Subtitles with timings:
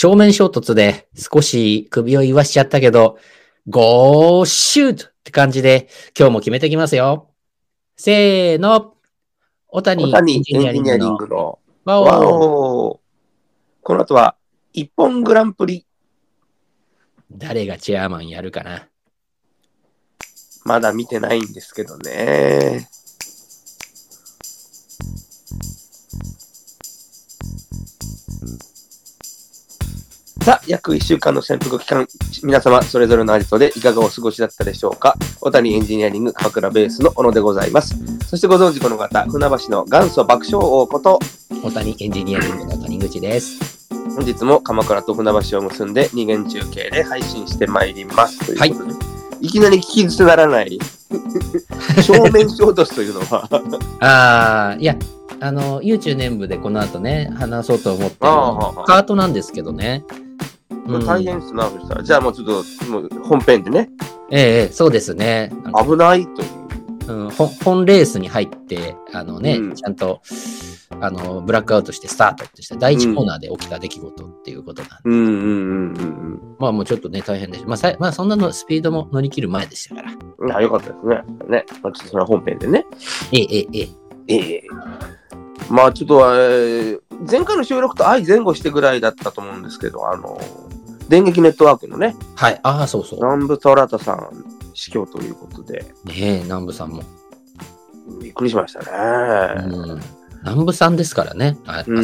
[0.00, 3.18] 正面衝突で少し首を言わしちゃったけど、
[3.68, 7.28] ゴーシュートって感じで今日も決めてきますよ。
[7.98, 8.94] せーの。
[9.66, 11.58] 小谷エンジニアリングのグの。
[11.84, 13.00] ワわオお
[13.82, 14.36] この後は、
[14.72, 15.86] 一本グランプリ。
[17.30, 18.88] 誰がチェアマンやるかな。
[20.64, 22.88] まだ見てないんですけどね。
[30.50, 32.08] さあ、約1週間の潜伏期間、
[32.42, 35.14] 皆様それぞれのアジトでいかがお過ごしだったでしょうか？
[35.40, 37.94] 小谷エンジニアリング鎌倉ベースの小野でございます。
[38.26, 41.20] そしてご存知この方、船橋の元祖爆笑王こと、
[41.62, 43.60] 小谷エンジニアリングの谷口です。
[44.16, 48.44] 本日も鎌倉と船橋を結んで二元中継で配信してまいります。
[48.44, 48.74] とい
[49.42, 50.80] いきなり聞き捨てならない
[52.02, 53.48] 正面衝突というのは
[54.00, 54.96] ああ、いや、
[55.38, 60.02] あの、YouTube 年部でこの後ね、話そうと思ってるああカートなんですけどね。
[60.98, 62.02] うん大変ですな、そしたら。
[62.02, 63.90] じゃあもうちょっともう本編でね、
[64.30, 65.52] ええええ、そうですね。
[65.64, 66.60] あの危ないという。
[67.08, 70.20] うん、本本レースに入って、あのね、うんちゃんと、
[71.00, 77.68] あの、ブラックアウトしてスタートってした第一コーナーで起きた出来事っていうことなんで、うんうんうんうんまあもうちょっとね、大変でした。
[77.68, 80.12] まあ、さいまあ、そんなのスピードも乗り切る前でしたから。
[80.38, 80.52] うん。
[80.52, 81.22] あ、よかったですね。
[81.48, 81.64] ね。
[81.82, 82.86] まあ、ちょっとそれは本編でね。
[83.32, 84.34] ええ、ええ、ええ。
[84.34, 84.62] ええ
[85.68, 90.40] まあちょっと、えー前回の収録と相前後してぐらいだったと思うんですけど、あの、
[91.10, 93.18] 電撃ネットワークのね、はい、ああ、そうそう。
[93.18, 94.44] 南部虎田さん
[94.74, 97.02] 死去ということで、ねえ、南部さんも。
[98.22, 99.66] びっくりしましたね。
[99.66, 100.00] うん。
[100.42, 101.96] 南部さんですからね、ああそこ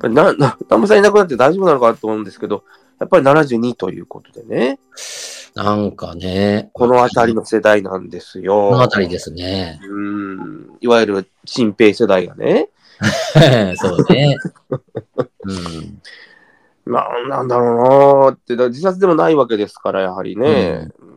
[0.00, 0.08] は。
[0.08, 2.62] な、な、南部さんいなくなって大丈夫なのかなと思うんですけど、
[3.00, 4.78] やっぱり72ということでね、
[5.56, 8.68] なんかね、この辺りの世代なんですよ。
[8.70, 9.80] この辺りですね。
[9.82, 12.68] うん、いわゆる新兵世代がね、
[13.74, 14.36] そうね。
[15.44, 16.00] うん。
[16.86, 21.12] ななんだろうなーって、だ自殺でもないわけですから、やはりね、うん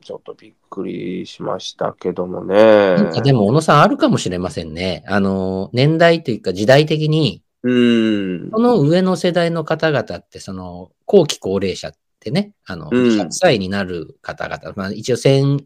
[0.00, 2.94] ちょっとびっくりしましたけどもね。
[2.94, 5.04] なんかでも、小野さんあるかもしれませんね。
[5.06, 8.58] あの、年代というか時代的に、うんそ。
[8.58, 15.58] の上の世代の方々って、その、後期高齢者ってね、あの、うん100歳になる方々、まあ一応戦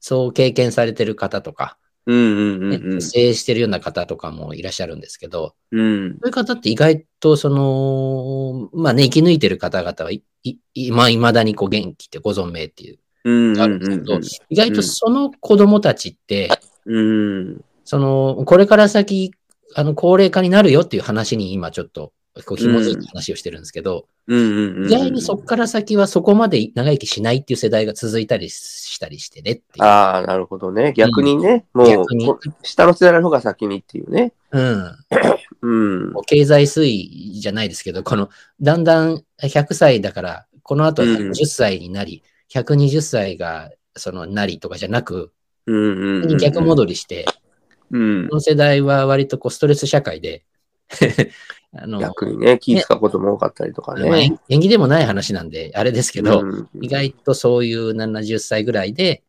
[0.00, 6.18] 争を経験されてる方とか、うんうんうんねうん生してるような方とかもいらっしゃるんですけど、うん。
[6.20, 16.48] そういう方って意外と、その、まあね、生き抜いてる方々はい、い、いまあ、未だにこう元気ってご存命っていう、うんあるんですけど、意外とその子供たちって、
[16.86, 17.64] うん。
[17.84, 19.32] その、これから先、
[19.74, 22.12] あの、高齢化になるよっていう話に今ちょっと、
[22.46, 24.86] こう、紐づいた話をしてるんですけど、うん。
[24.86, 29.82] 意外にそこから先はそこまで長生きしないっていう世代が続いたりしたりしてねっていう。
[29.82, 30.92] ああ、なるほどね。
[30.96, 34.32] 逆にね、もう逆にこ下の世代の方が先にっていうね。
[34.52, 34.84] うん。
[35.62, 36.12] うん。
[36.12, 38.28] こう経済推移じゃないですけど、この、
[38.60, 45.32] だんだん100歳だから、この後はうん10歳になり、120歳が、その、なりとかじゃなく、
[45.66, 46.38] うんうん。
[46.38, 47.26] 逆戻りして、
[47.90, 48.36] うんこ。
[48.36, 50.44] の世代は割とこうストレス社会で、
[51.72, 54.24] あの、逆にね、気使うことも多かったりとかまあね。
[54.24, 59.22] 縁縁起でもない話なんで、あれですけど、うん意外とそういう70歳ぐらいで、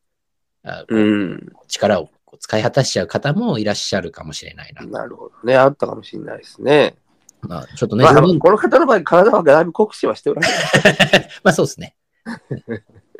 [0.63, 1.53] あこううん。
[1.67, 2.09] 力を
[2.39, 4.85] 使い果たしちゃう方もいらっしゃるかもしれないな。
[4.85, 5.55] なるほどね。
[5.55, 6.95] あったかもしれないですね。
[7.41, 10.47] まあ、ちょっとね、まあ、この方の場合、体はだいぶ酷使はしておられ
[11.43, 11.95] まあそうですね。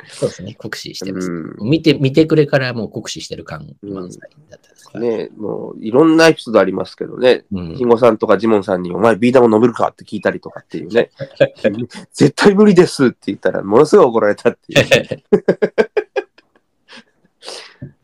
[0.08, 0.54] そうですね。
[0.56, 1.30] 酷使してます。
[1.30, 1.58] る。
[1.62, 5.06] 見て、見てくれからもう酷使してる感満載だったですから。
[5.06, 11.12] ね、もういろんなエピソードありますけどね、うんひごさんとかジモンさんに、お前ビー玉飲めるかって聞いたりとかっていうね、
[12.14, 14.86] 絶対無理ですって言ったら、ものすごい怒られたっていう、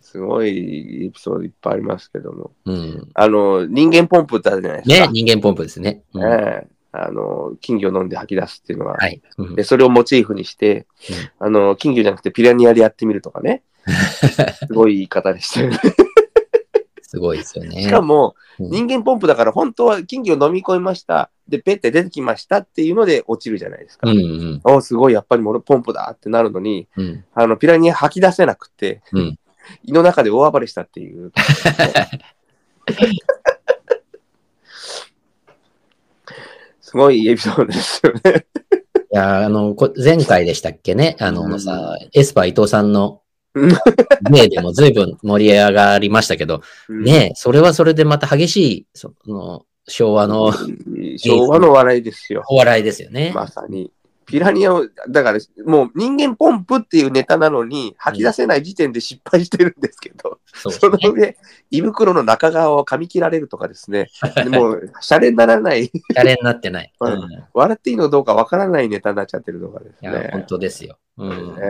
[0.01, 3.09] すごいエピソードいっぱいありますけども、うん。
[3.13, 6.03] あの、人間ポンプってあるじゃないですねか。、人間ポンプですね。
[6.13, 6.67] うんええ
[7.05, 9.21] あの、金魚飲んで吐き出すっていうのは、はい。
[9.37, 10.87] うんで、それをモチーフにして、
[11.39, 13.63] あの、金魚じゃなくてピラニアでやってみるとかね、
[14.67, 15.79] すごい言い方でしたよね。
[17.01, 17.83] すごいですよね。
[17.83, 21.29] しかも、うん人間ポンプだから本当は金魚を飲み込みました。
[21.47, 24.09] で、ペッて出てきましたっていうので落ちるじゃないですか。
[24.09, 27.23] うんうんおすごい、やっぱりもうポンプだってなるのに、うん。
[27.35, 29.39] あの、ピラニア吐き出せなくて、うん
[29.83, 31.31] 胃の中で大暴れしたっていう。
[36.87, 38.45] すごいエピソードですよね。
[39.11, 43.21] いや、あの、こ前回でしたっけね、あの、うんさ、エスパー伊藤さんの
[43.55, 43.71] うん
[44.31, 50.53] 例でも随分盛り上がりましたけど、ね、それはそれでまた激しい、その、昭和の
[51.17, 52.43] 昭和の笑いですよ。
[52.47, 53.33] お笑いですよね。
[53.35, 53.91] まさに。
[54.27, 61.09] ピラニアを、だからもう人間ポンプっていうネタなのに吐き出せない時点で失敗してるんですけど、そうですそのね。
[61.09, 61.37] 上、
[61.71, 64.09] 胃袋の中側を噛み切られるとかですね、
[64.49, 66.91] もう、シャレにならない、シャレになってない。
[66.99, 70.29] う うん笑っていいのどうかわからないネタになっちゃってるとかですや、ね。
[70.33, 70.97] 本当ですよ。
[71.17, 71.55] うん。
[71.55, 71.61] ね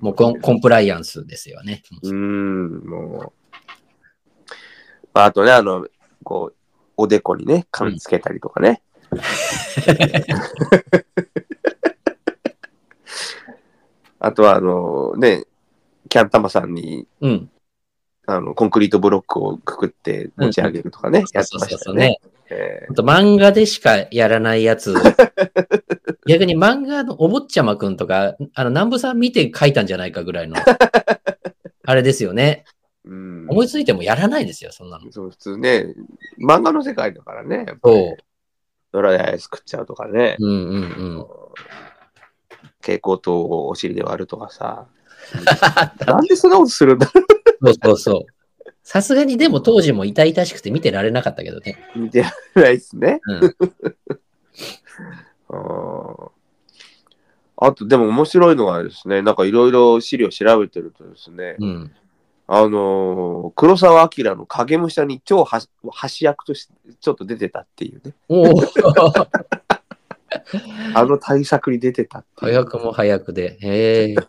[0.00, 1.82] もうコンコンプライアンスですよね。
[2.02, 3.32] うーん、もう。
[5.12, 5.86] まあ、あとね、あの、
[6.24, 6.56] こう、
[6.96, 8.80] おでこにね、缶つけたりとかね。
[14.18, 15.44] あとは、あの、ね、
[16.08, 17.50] キャンタマさんに、うん。
[18.26, 22.18] あの、コンクリートブロックをくくって持ち上げるとかね、やってましたよね。
[22.50, 24.94] えほんと漫画でしかやらないやつ。
[26.26, 30.56] 逆に漫画のお坊ちゃまくんとか、あの、南部さん見て書いたんじゃないかぐらいの、
[31.86, 32.64] あれですよね。
[33.06, 35.10] ーうん、思いついてもやらないですよ、そんなの。
[35.12, 35.94] そう普通ね、
[36.40, 38.16] 漫画の世界だからね、やっぱりそう。
[38.92, 40.86] ドライアイス食っちゃうとかね、うんうんう
[41.20, 41.26] ん。
[42.86, 44.86] 蛍光灯をお尻で割るとかさ、
[46.06, 47.06] なんでそんなことするんだ？
[47.06, 48.26] そうそうそう。
[48.84, 51.76] さすがにでも当時も痛々しくて見てられなかったけどね。
[51.96, 53.20] 見てられないですね。
[53.26, 53.56] うん。
[55.50, 56.30] あ
[57.58, 61.90] あと、でも面白いのはですね、なんかいろいろ資料調べてるとですね、うん。
[62.46, 65.60] あのー黒澤明の影武者に超は
[65.90, 68.44] 端役としてちょっと出てたっていうね、おお
[70.94, 72.26] あの対策に出てたって。
[72.36, 73.58] 早くも早くで。
[73.60, 74.14] へえ。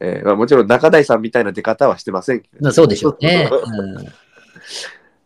[0.00, 3.50] えーまあ、もちろん中台さんみたいな出方はしてませんけど、まあそうでしょうね。
[3.50, 3.98] うん。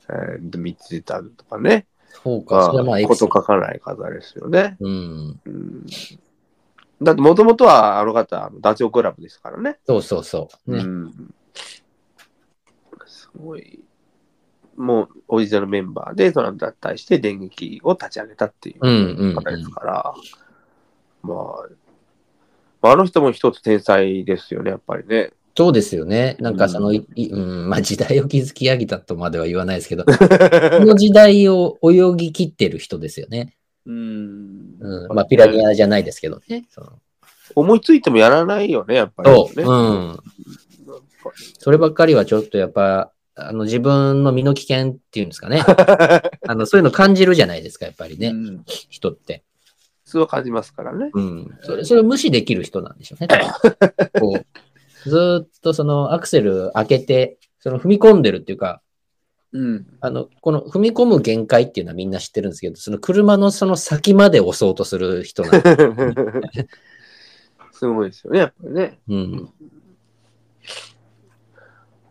[0.09, 1.87] えー見てたとかね、
[2.25, 2.67] そうか。
[2.67, 3.01] それはまあ。
[3.09, 4.77] こと書かない方ですよね。
[4.81, 5.41] うん。
[5.45, 5.87] うん、
[7.03, 9.79] だってもともとはあの方、ダチョウ倶楽部ですからね。
[9.87, 10.77] そうそうそう。
[10.77, 10.83] ね。
[10.83, 11.35] うん、
[13.07, 13.83] すごい。
[14.77, 20.15] もうオリジナルメンバーでその脱退して電撃を立ち上げたっていう方ですから、
[21.23, 21.69] まあ、
[22.81, 25.33] まああの人も一つ天才ですよね、やっぱりね。
[25.55, 26.37] そうですよね。
[26.41, 27.37] なんかその、うんう
[27.67, 33.55] ん、まあ時代を築き上げたとまでは言わないですけど、この時代を泳ぎ切ってる人ですよね。
[33.85, 35.15] うんうん。
[35.15, 36.65] まあピラニアじゃないですけどね。
[37.55, 39.57] 思いついてもやらないよね、やっぱり、そう。
[39.59, 39.65] ね。
[39.65, 40.19] うん。
[41.59, 45.63] そればっかりはちょっとやっぱ、あの自分の身の危険っていうんですかね。
[46.47, 49.43] あのそういうの感じるじゃないですか、やっぱりね、うん人って。
[50.05, 51.11] 普通は感じますからね。
[51.15, 51.59] うん。
[51.63, 53.29] それそれを無視できる人なんでしょうね。
[54.21, 58.83] こうずーっとそのアクセル開けて、その踏み込んでるっていうか、
[59.53, 59.87] うん。
[60.01, 65.67] あの、この踏み込む限界っていうのはみんな知ってるんですけど、その車のその先まで押そうとする人なんで。
[67.73, 68.99] すごいですよね、やっぱりね。
[69.09, 69.49] うん。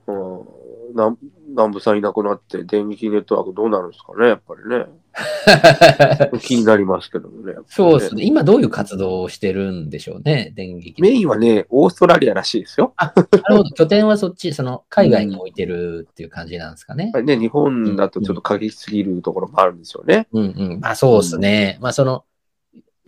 [0.07, 0.60] うん
[0.93, 1.17] 南
[1.51, 4.85] 南部さんいなくなって、電撃ネットワークどうなるんですかね、やっぱりね。
[6.39, 7.53] 気になりますけどもね。
[7.53, 8.23] ねそうですね。
[8.23, 11.01] 今どういう活動をしてるんでしょうね、電撃。
[11.01, 12.93] メインはね、オーストラリアらしいですよ。
[12.97, 13.69] なるほど。
[13.71, 17.13] 拠点はそっち、その海外に置いてるっていう感じなんですかねやっ。
[17.13, 20.27] ぱりね、日本だとちょっと過激すぎるところもあるんですよね。
[20.31, 20.79] うんうん。
[20.79, 21.77] まあそうですね。
[21.81, 22.23] まあその、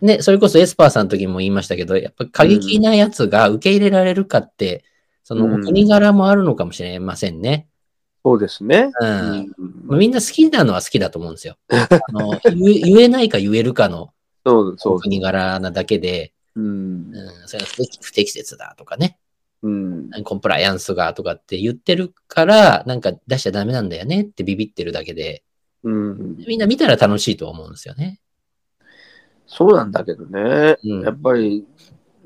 [0.00, 4.84] ね、それこそエスパーさんの時も言いましたけど、やっぱ過激なやつが受け入れられるかって、
[5.22, 7.66] そのお国柄もあるのかもしれませんね。
[8.24, 8.90] そうですね。
[9.00, 9.54] うん。
[9.98, 11.56] みんな好きなのは好きだと思うんですよ。
[11.68, 14.14] あの言えないか言えるかの
[15.02, 19.18] 国柄なだけで、うんうん、それが不適不適切だとかね、
[19.62, 20.10] うん。
[20.24, 25.44] コンプライアンスがとかって言ってるから、なんか出しちゃダメなんだよねってビビってるだけで、
[25.82, 26.36] うん。
[26.46, 28.20] みんな見たら楽しいと思うんですよね。
[29.46, 30.76] そうなんだけどね。
[30.82, 31.66] うんやっぱり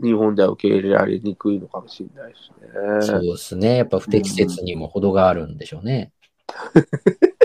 [0.02, 3.07] 日本では受け入れられにくいのかもしれないですね。
[3.07, 3.76] そうですね。
[3.78, 6.12] やっぱ不適切にも程があるんでしょうね。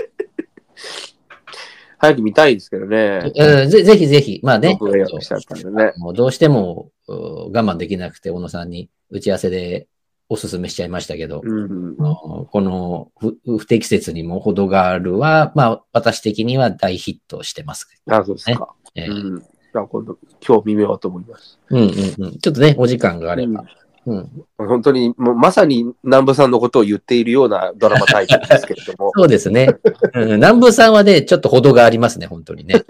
[1.98, 3.32] 早く見たいですけどね。
[3.34, 5.92] うんぜぜひぜひ、まあね、僕が予約しちゃったんでね。
[5.96, 9.88] もうどうしてもう我慢できなくて、小野さんに打ち合わせで
[10.28, 11.96] おすすめしちゃいましたけど、うん。
[11.96, 17.88] この不不適切にも程があるは、まあ私的には大ヒットしてます。
[18.06, 18.74] あ、そうですか。
[18.94, 19.42] えーうん。
[19.74, 20.16] じゃあ今度、
[20.46, 21.58] 今日見ようと思います。
[21.68, 22.38] うんうんうん。
[22.38, 23.64] ちょっとね、お時間があれば。
[24.06, 29.10] うん、本当に、もうまさに南部さんのことを言っているようなドラマタイトルですけれども。
[29.18, 29.76] そうですね。
[30.14, 32.84] うん、南部さんはね、ちょっと程がありますね、本当にね。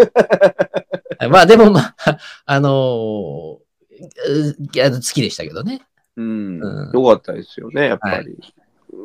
[1.31, 3.57] まあでもまあ、あのー
[4.29, 5.81] ういや好きでしたけどね。
[6.19, 6.61] うん。
[6.61, 8.37] うんよかったですよね、やっぱり。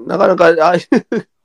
[0.06, 0.86] なかなか、ああいう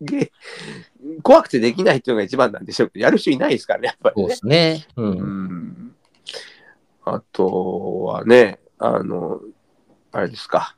[1.22, 4.28] 怖くてできないっていうのが一番なんでしょうけど、やる人いないですからね、やっぱりそうね。
[4.28, 4.86] ですね。
[4.96, 5.02] う。
[5.02, 5.93] うんん。
[7.04, 9.40] あとはね、あの、
[10.12, 10.76] あれですか。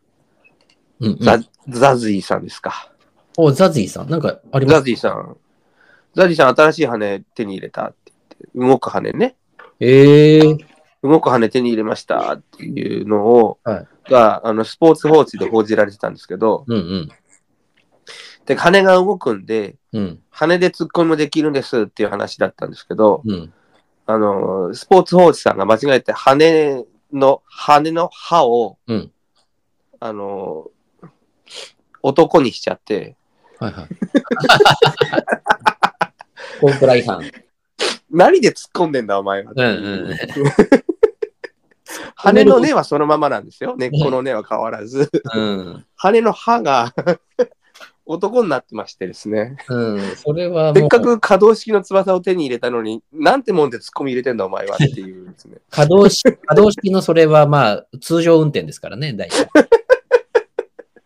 [1.01, 2.93] うんうんザザズィさんですか。
[3.37, 5.37] お、ザズィさん、なんかありまザすズィさん。
[6.15, 8.13] ザズィさん、新しい羽手に入れたって
[8.55, 9.37] 言って、動く羽ね。
[9.81, 10.57] ええ
[11.03, 17.09] 動く羽手に入れましたっていうのを、はが、あの、スポーツ報知で報じられてたんですけど、うんうん。
[18.47, 20.21] で、羽が動くんで、うん。
[20.31, 23.53] 羽で突っ込みもできるんですっていう話だったんですけど、うん。
[24.07, 29.11] あの、スポーツ報知さんが間違えて羽の、羽の歯を、うん
[29.99, 30.71] あの、
[32.03, 33.17] 男にしちゃって、
[33.59, 33.89] はいはい。
[36.61, 37.21] コンプラ違反。
[38.11, 39.53] 何で突っ込んでんだお前は。
[39.55, 40.17] うんうん。
[42.15, 43.75] 羽の根はそのままなんですよ。
[43.77, 45.11] 根っこの根は変わらず。
[45.35, 45.85] うん。
[45.97, 46.95] 羽の歯が
[48.07, 49.57] 男になってましてですね。
[49.69, 50.17] うん。
[50.17, 55.59] それはせっかく可動式の翼を手に入れたのに、なんてもんで突っ込み入れてんだお前はっていうですね。
[55.71, 59.49] 可動式、 可動式のそれはまあ、通常運転ですからね、大体。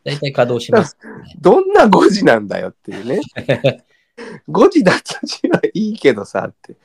[0.05, 0.97] 大体稼働します。
[1.41, 3.21] どんな誤字なんだよっていうね。
[4.49, 6.77] 誤字だったちはいいけどさって。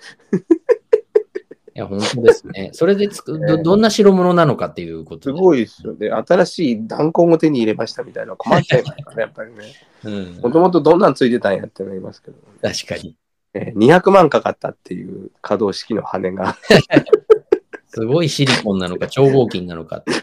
[1.76, 2.70] いや、本当ですね。
[2.74, 5.38] それでつくど、どんな代物なのかっていうことで。
[5.38, 6.10] すごいですよね。
[6.10, 9.74] 新しい弾痕を手に入れましたみたいな困っちゃいますからね、 やっぱりね。
[10.06, 10.40] うん。
[10.42, 13.18] もともとどんなんついてたんやってなりますけど、確かに。
[13.54, 13.74] ね。
[13.76, 16.56] 200万かかったっていう可動式の羽が。
[17.88, 20.22] すごいシリコンなのか、超合金なのかっていう。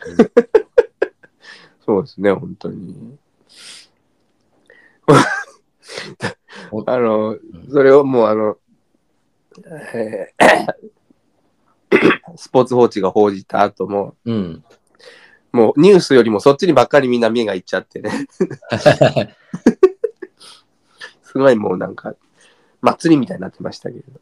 [1.84, 3.18] そうですね、本当に。
[6.86, 7.36] あの、
[7.70, 8.56] それをもうあの、
[9.94, 10.92] えー
[12.36, 14.64] スポーツ報知が報じた後も、うん。
[15.52, 18.10] もうニュースよりもそっちにばっかりみんな目がいっちゃってね。
[21.22, 22.14] すごいもうなんか、
[22.80, 24.20] 祭りみたいになってましたけれど。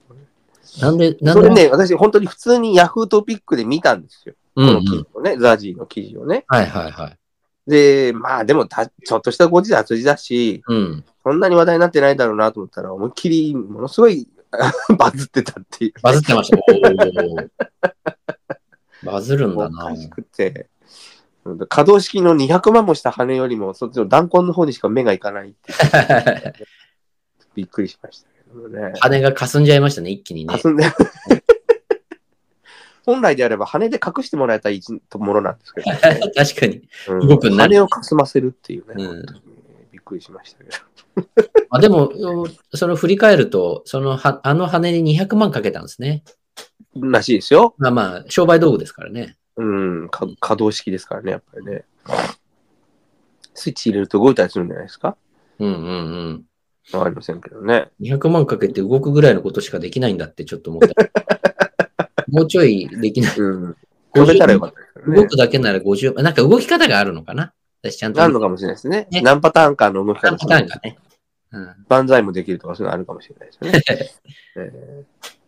[0.81, 4.35] なんで、なんで、それね、私本当に普通にヤフートピックで見たんですよ。
[4.55, 4.99] こうん、うの記ん。
[4.99, 6.45] 事をね、ザジーの記事をね。
[6.49, 7.19] はいはいはい。
[7.67, 11.05] で、まあでもた、ちょっとした誤字脱字だし、うん。
[11.23, 14.29] そんなに話題になってないだろうなと思ったら、思いっきりものすごい
[14.99, 15.93] バズってたっていう。
[16.03, 16.59] バズってました。
[19.05, 19.97] バズるんおだなか。
[19.97, 20.69] しくて。
[21.69, 26.53] 可動式の200万もした羽よりも、そっちの弾痕の方にしか目がいかないっていう
[27.55, 28.93] びっくりしましたけどね。
[29.01, 30.53] 羽が霞んじゃいましたね、一気にね。
[30.55, 30.85] 霞んで
[33.07, 34.81] 本来であれば羽で隠してもらえたい
[35.15, 35.99] ものなんですけど、ね
[36.37, 36.89] 確かに。
[37.09, 39.25] うん動く羽を霞ませるっていうね、うん
[40.11, 41.29] くりしましたけど。
[41.71, 42.13] あでも、
[42.75, 46.25] その振り返ると、そのは、あの羽に200万かけたんですね。
[46.97, 47.75] らしいですよ。
[47.79, 49.37] まあまあ、商売道具ですからね。
[49.57, 51.85] うん、か可動式ですからね、やっぱりね。
[53.55, 55.17] スイッチ入れると動いたりするんじゃないですか？
[55.59, 55.87] うんうんう
[56.31, 56.45] ん。
[56.93, 57.91] わかりませんけどね。
[58.01, 60.95] 200万かけて動くぐらいのことしかできないんだってちょっと思った。
[62.29, 63.39] もうちょいできない。
[63.39, 63.77] うん。
[64.13, 65.27] たらよかったですけどね動。
[65.29, 68.23] くだけなら50、なんか動き方があるのかな私ちゃんと。
[68.23, 69.09] あるのかもしれないですね。
[69.11, 70.99] ね何パターンかの動き何方パターンかね。
[71.53, 71.75] うん。
[71.89, 74.11] 万歳もできるとかそういうのあるかもしれないですよね。
[74.57, 75.41] えー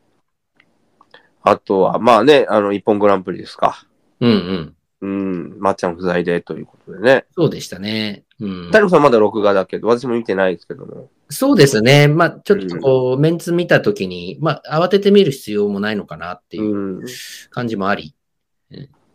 [1.45, 3.85] あとは、まあね、あの、一本グランプリですか。
[4.21, 4.77] うんうん。
[5.01, 7.25] うん、まっちゃん不在でということでね。
[7.33, 8.23] そうでしたね。
[8.39, 8.71] うん。
[8.71, 11.11] 谷さんまだ録画だけど、私も見てないですけども。
[11.29, 12.07] そうですね。
[12.07, 17.05] まあ、ちょっとこう、メンツ見たときに、まあ、慌てて見る必要もないのかなっていううん。
[17.51, 18.15] 感じもあり。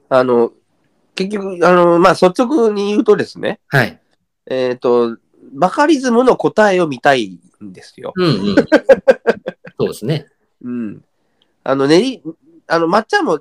[0.09, 0.51] あの、
[1.17, 4.00] 結局、あの、まあ、率直に言うとですね、はい。
[4.45, 5.17] えっ、と、
[5.51, 8.13] バカリズムの答えを見たいんですよ。
[8.15, 8.55] うんうん。
[9.79, 10.27] そうですね。
[10.63, 11.03] うん。
[11.63, 12.24] あの、ねり、
[12.67, 13.39] あの、まっちゃんも、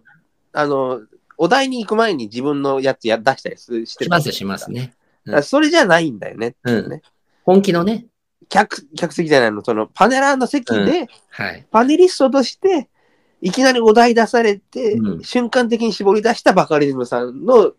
[0.54, 1.02] あの、
[1.37, 4.71] お題に行く前に自分のやつや出したりすしてしますします。
[4.73, 4.95] ね。
[5.26, 6.56] だからそれじゃないんだよね。
[6.64, 7.02] うんね
[7.45, 8.06] 本気のね。
[8.49, 11.66] 客、客席じゃないの、そのパネラーの席で、はい。
[11.71, 12.88] パネリストとして、
[13.43, 17.73] いきなりお題出されて、うん瞬間的に絞り出したバカリズムさんの、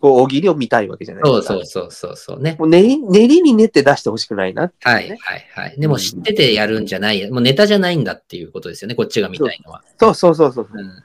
[0.00, 1.54] こう、大喜利を見たいわけじゃないそうですか。
[1.54, 2.56] そうそうそうそうね。
[2.58, 5.18] もう練り、練りに練って出してほしくないなってね、はいはい
[5.54, 5.80] はい。
[5.80, 8.94] でも知っててやるんじゃない、もうネタじゃないんだっていうことですよね。
[8.94, 9.82] こっちが見たいのは。
[9.98, 10.68] そうそうそうそう。
[10.72, 11.04] うん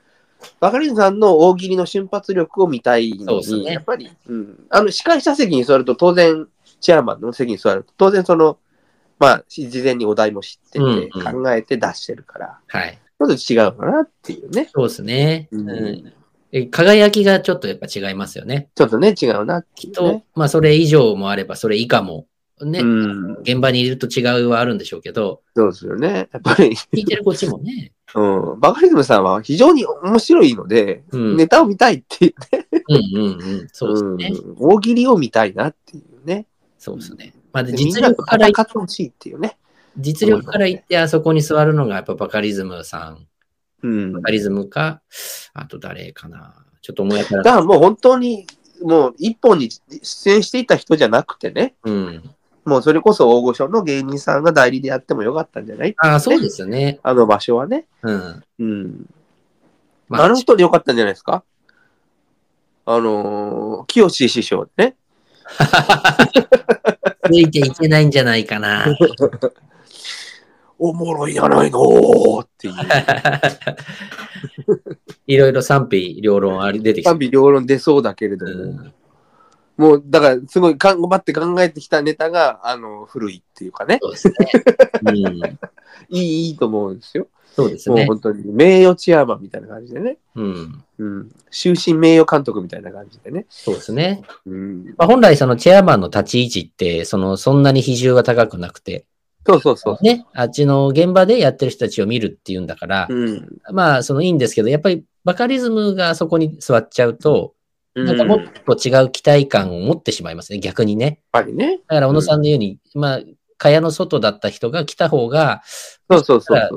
[0.60, 6.48] バカリズムさんの大喜利の瞬発力を見たいのに、そうですねやっぱり、うん、あの、司会者席に座ると当然、
[6.82, 8.58] チェアマンの席に座ると、当然その、
[9.20, 13.00] まあ、事前にお題も知ってて、うんうん考えて出してるから、はい。
[13.28, 14.70] ちょっと違うかなっていうね。
[14.74, 15.48] そうですね。
[15.52, 16.14] うんうん
[16.56, 18.70] え輝きがちょっとやっぱ違いますよね。
[18.76, 20.24] ちょっとね、違うなっていうと、ね。
[20.36, 22.28] まあそれ以上もあれば、それ以下も、
[22.62, 26.30] ね、うん、現場にいると違うはあるんでしょうけど、そうですよね。
[26.32, 27.92] やっぱり、聞いてるこっちもね。
[28.14, 31.38] うん、バカリズムさんは非常に面白いので、うん。
[31.38, 33.68] ネタを見たいっていうね、うんうんうん。
[33.74, 34.40] そうですね。
[34.46, 36.46] うん大喜利を見たいなっていうね。
[36.78, 37.34] そうですね。
[37.52, 39.58] まあ、で実力からい、ってほしいっていうね。
[39.98, 43.28] 実力から言ってあそこに座るのがやっぱバカリズムさん。
[43.84, 44.14] うん。
[44.14, 45.02] バカリズムか、
[45.54, 46.56] あと誰かな。
[46.82, 48.48] ちょっと思い当たらだからもう本当に、
[48.82, 49.70] もう一本に
[50.02, 52.30] 出演していた人じゃなくてね、うん。
[52.66, 55.96] もうそれこそ大御所の芸人さんが代理でやってもよかったんじゃない？
[55.98, 57.00] ああ、そうですよね。
[57.04, 57.86] あの場所はね。
[58.02, 58.44] うん。
[58.60, 59.06] うん。
[60.10, 61.44] まああの人でよかったんじゃないですか？
[62.86, 64.96] あのー、清志師匠ね。
[67.26, 68.86] ついていけないんじゃないかな。
[70.86, 72.74] おもろいやないのーっていう。
[75.28, 77.12] いろいろ賛否両論あり出てきた。
[77.12, 78.94] 賛否両論出そうだけれども、うん
[79.76, 84.36] もう、だから、すごい頑張って考えてきたネタが、あの、古いっていうかね、そうですね。
[85.02, 85.18] うん、
[86.16, 87.26] いい、いいと思うんですよ。
[87.56, 87.96] そうですね。
[87.96, 90.20] もう本当に、名誉チェアマンみたいな感じでね。
[90.36, 91.32] うん、うん。
[91.50, 93.48] 終身名誉監督みたいな感じでね。
[93.50, 94.22] そうですね。
[94.46, 94.94] うん。
[94.96, 99.06] まあ、本来そのチェアマンの立ち位置って、その、そんなに比重が高くなくて、
[99.46, 100.04] そうそうそう。
[100.04, 103.48] ね、あっちの現場でやってる人たちを見るっていうんだから、うん。
[103.72, 107.54] まあ、そのいいんですけど、やっぱりバカリズムがそこに座っちゃうと、
[107.96, 111.20] なんかもっやっと違う期待感を持ってしまいますね、逆にね。
[111.32, 111.80] ぱりね。
[111.88, 113.20] だから、小野さんのように、まあ、
[113.58, 115.62] 蚊帳の外だった人が来た方が、
[116.10, 116.70] そうそうそう。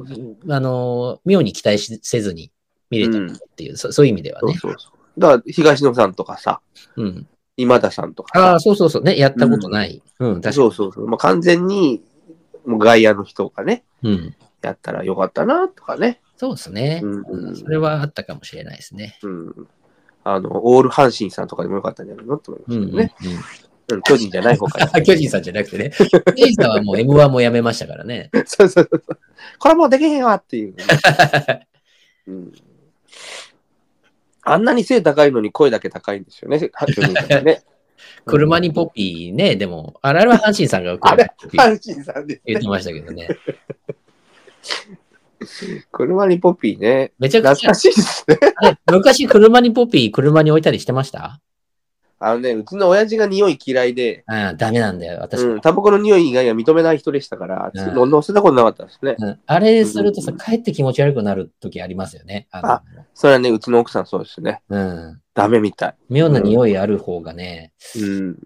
[0.49, 2.53] あの、妙に期待しせずに
[2.91, 4.53] 見れたっていう、そそういう意味ではね。
[4.55, 5.21] そうそうそう。
[5.21, 6.61] だから、東野さんとかさ、
[6.97, 7.27] うん。
[7.57, 8.65] 今田さんとかああ、さ。
[8.65, 9.03] そうそうそう。
[9.03, 10.03] ね、やったことない。
[10.21, 11.09] うん、確かそうそうそう。
[11.09, 12.03] まあ、完全に、
[12.67, 14.13] 外野の人がね、に。
[14.13, 14.37] うん。
[14.63, 16.21] やったらよかったな、とかね。
[16.37, 19.19] そうですね、うんうんそれはあったかもしれないですね。
[19.23, 19.69] うん。
[20.23, 23.43] あの、オール阪神さんとかでもよかったんじゃないのと思いまうん、うんすけどね。
[23.89, 24.89] うん、巨人じゃない方から。
[25.03, 25.91] 巨人さんじゃなくてね。
[25.91, 28.31] 巨人さんはもう M1 もやめましたからね。
[28.45, 29.03] そうそうそう。
[29.59, 30.75] これもうできへんわっていう、
[32.27, 32.53] うん。
[34.43, 37.63] あんなに背高いのに声だけ高いんですよね、巨人さんね。
[38.25, 41.29] 車にポピーね、でも、あれは阪神さんが阪
[41.79, 42.69] 神さんです、ね言って。
[42.69, 43.29] ましたけどね。
[45.93, 47.13] 車にポピーね。
[47.19, 48.39] めちゃくちゃ懐か、しいですね。
[48.91, 51.41] 昔車にポピー車に置いたりしてました？
[52.19, 55.43] あのね、うちの親父が匂い嫌いで、ああ、ダメなんだよ、私。
[55.43, 59.17] うん、タバコの匂い以外は認めない人でしたから、うん乗せたことなかったですね。
[59.19, 62.49] うんあれするとさ、かえって気持ち悪くなる時ありますよね。
[62.51, 64.63] あのあそれはね、うちの奥さんそうですね。
[64.71, 65.21] うん。
[65.37, 65.97] ダメみたい。
[66.09, 68.39] 妙な匂いある方がね、うん。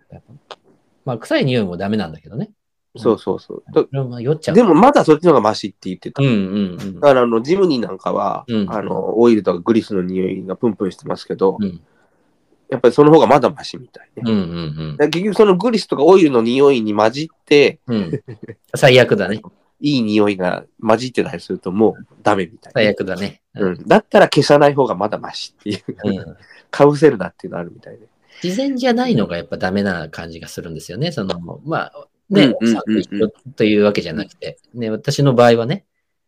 [1.04, 2.50] まあ、臭い匂いもダメなんだけどね。
[2.96, 3.62] そうそうそう。
[3.80, 3.88] う。
[4.52, 6.20] でもまだそっちの方がマシって言ってた。
[6.20, 7.00] うんうんうんだ。
[7.00, 11.80] からあの、ジムニーなんかは、うんあの、オイルとかグリスの匂いがプンプンしてますけど、うん
[12.68, 14.22] やっぱりその方がまだマシみたいね。
[14.24, 14.42] うんう
[14.92, 17.96] んだから結局そのグリスとかオイルの匂いに混じって、うん。
[17.96, 17.98] う
[18.32, 18.38] ん。
[18.76, 19.42] 最悪だね。
[19.80, 22.90] いい匂いが混じってたりするともうダメみたい最な。
[22.90, 23.42] 悪だね。
[23.54, 23.84] うん。
[23.86, 25.82] だったら消さない方がまだマシっていう。
[26.04, 26.36] うん。
[26.70, 28.06] かぶせるなっていうのあるみたいで。
[28.42, 31.12] 自然じゃないのがやっぱダメな感じがするんですよね。
[31.12, 35.84] その、まあ、ね、うん奥さんと一緒というわけじゃなくて、ね、私の場合はね、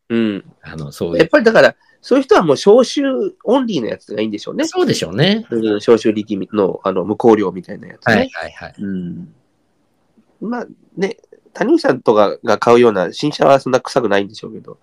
[0.08, 0.44] うん。
[0.62, 1.30] あの、そういやっう。
[1.30, 3.02] ぱりだから、そういう人はもう招集
[3.44, 4.66] オンリーのやつがいいんでしょうね。
[4.66, 5.46] そうでしょうね。
[5.50, 8.14] うん、招集力のあの無効料みたいなやつね。
[8.14, 8.74] はいはいはい。
[8.78, 9.34] うん。
[10.40, 11.16] まあね、
[11.54, 14.78] 谷口さんとかが買うような新車はそんな臭くないんでしょうけど、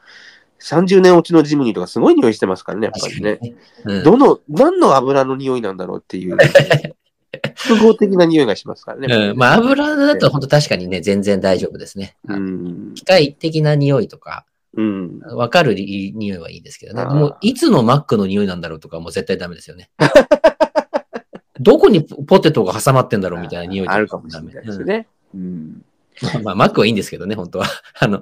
[0.60, 3.40] 30年落ちのジムニーとかすごい匂いしてますからね、やっぱりね。
[3.86, 6.38] うんどの、何の油の匂いなんだろうっていう、
[7.56, 9.30] 複合的な匂いがしますからね。
[9.30, 12.16] うん、まあ油だと本当確かにね、全然大丈夫ですね。
[12.28, 12.94] うん。
[12.96, 15.20] 機械的な匂いとか、うん。
[15.20, 17.06] わかるり匂いはいいですけどね。
[17.06, 19.90] もういつのマックの匂いなんだろうとかもう絶対ダメですよね。
[21.60, 25.08] どこにポテトが挟まってんだろうみたいな匂いとあるかもしれないですね。
[25.34, 25.68] うん。
[25.72, 25.89] まあ、
[26.44, 27.66] まあ、マックはいいんですけどね、本当は。
[28.00, 28.22] あの、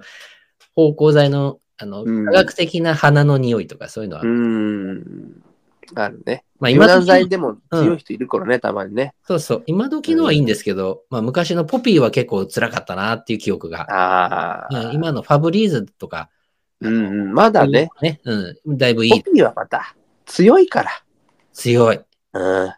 [0.76, 5.44] 芳香剤の、あの、うん科学的な花の匂いとかそういうのは、うん。
[5.96, 6.44] あるね。
[6.60, 9.14] まあ今時の、剤でも強い人いるからね、たまにね。
[9.24, 13.82] そうそう、今時のはいいんですけど、まあ昔のポピーは結構辛かったなっていう記憶が。
[13.82, 14.88] ああ。
[14.88, 16.30] うん今のファブリーズとか、
[16.82, 17.34] うんうん。
[17.34, 17.90] まだね。
[18.02, 20.92] ね、うん、だいぶいい、ポピーはまた強いから。
[21.54, 22.00] 強い。
[22.34, 22.74] うん。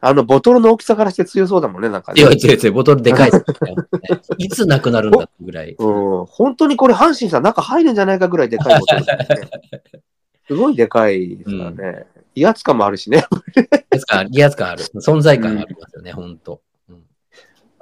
[0.00, 2.20] あの、ボトルの大きさからして強そうだもんね、なんかね。
[2.20, 3.74] 強い強い強い、ボトルでかいですね。
[4.38, 5.74] いつなくなるんだってぐらい。
[5.78, 6.26] うん。
[6.26, 9.18] 本当にこれ、阪神さん中入るんじゃないかぐらいでかいボトルね。
[10.46, 12.06] すごいでかいですからね。
[12.34, 13.24] 威圧感もあるしね。
[13.90, 14.84] ですから、威圧感ある。
[14.84, 16.52] 存在感ありますよね、本当。
[16.52, 17.02] うん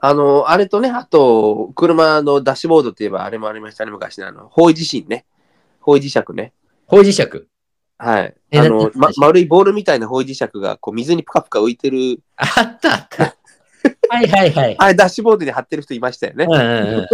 [0.07, 5.25] あの、あれとね、あと、車のダッシュボードって言えばあれもありましたね、昔のあの、方位地震ね。
[5.81, 6.53] 方位磁石ね。
[6.87, 7.47] 方位磁石。
[7.99, 8.35] はい。
[8.51, 13.37] えあのな、ま、丸いボールみたいな方位磁石が、こう、水にぷかぷか浮いてる、あったあった。
[14.09, 14.77] はいはいはい。
[14.81, 16.53] あれ、ダッシュボードに貼ってる人いましたよねうん。
[16.53, 17.07] うんうんうん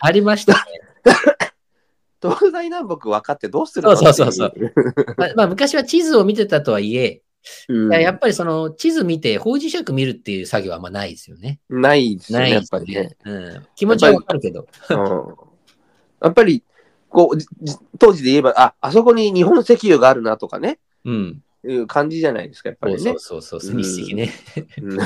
[0.00, 0.58] ありましたね。
[2.20, 3.96] 東西南北分かってどうするの？
[3.96, 4.62] そうそうそうってい
[5.16, 7.22] まあまあ、昔は地図を見てたとはいえ、
[7.68, 11.60] うんいややっぱりその地図見て方磁石見るっていう作業はあんまないですよね。
[11.68, 13.16] ないですよね、やっぱりね。
[13.24, 14.66] うん、気持ちはわかるけど。
[14.90, 15.34] うん
[16.22, 16.62] やっぱり、
[17.14, 17.38] こう、
[17.98, 21.42] 当時で言えば、あ、あそこに日本石油があるなとかね、うん。
[21.64, 23.18] いう感じじゃないですか、やっぱりねそう。
[23.18, 24.32] そうそうそう、うん日石ね。
[24.82, 24.98] うん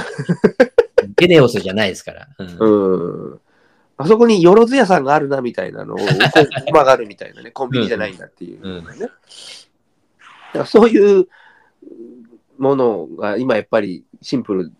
[1.16, 2.29] ゲネオスじゃないですから。
[2.38, 3.40] うんうん。
[3.99, 11.29] あそこによろず屋さんがあるなみたいなのを、 こう曲がるみたいなね、コンビニじゃないんだっていう、ねうんからそういう
[12.59, 14.73] ものが今やっぱりシンプルに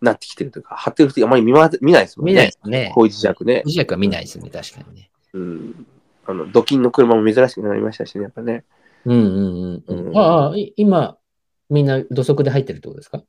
[0.00, 2.32] なってきてるというか、貼ってる人あまり見ま見ないですもんね。
[2.32, 2.90] 見ないですね。
[2.94, 3.62] 方位磁石ね。
[3.66, 5.10] 磁石は見ないですね、確かにね。
[5.32, 5.86] うん。
[6.26, 8.64] あの、土金の車も珍しくなりましたしね、やっぱね。
[9.04, 9.40] うんうんう
[9.76, 10.08] んうん。
[10.08, 11.16] うんああ、い今、
[11.70, 13.22] みんな土足で入ってるってことですか？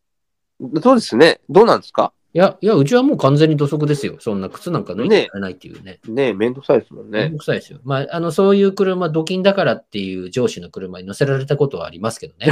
[0.82, 1.42] そうですね。
[1.50, 2.14] どうなんですか？
[2.34, 4.18] いや、いや、うちはもう完全に土足ですよ。
[4.20, 6.00] そんな靴なんか脱いでないっていうね。
[6.06, 7.30] ねえ、めんどくさいですもんめんね。
[7.30, 7.80] どくさいですよ。
[7.86, 12.52] まあ、あの、そういう車、土金だからっていう上司の車に乗せられたことはありますけどね。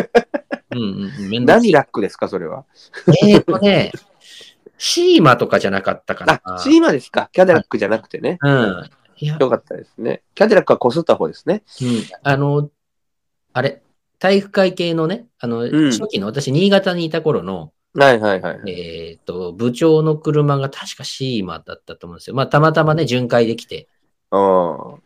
[0.72, 1.28] うんうんうん。
[1.28, 2.64] めんどくさい何ラックですか、それは？
[3.22, 3.92] えーとね、
[4.78, 6.40] シーマとかじゃなかったかな。
[6.42, 7.28] あ、シーマですか。
[7.32, 8.38] キャデラックじゃなくてね。
[8.40, 8.90] うん。
[9.26, 10.22] よかったですね。
[10.34, 11.62] キャデラックはこすった方ですね。
[11.82, 11.88] うん。
[12.22, 12.70] あの、
[13.52, 13.82] あれ、
[14.18, 18.70] 体育会系のね、あの、ん初期の、私、新潟にいた頃の、はいはいはい。
[18.70, 22.36] えっ、と、部長の車が確かシーマだったと思うんですよ。
[22.36, 23.88] まあ、たまたまね、巡回できて、
[24.30, 24.36] あ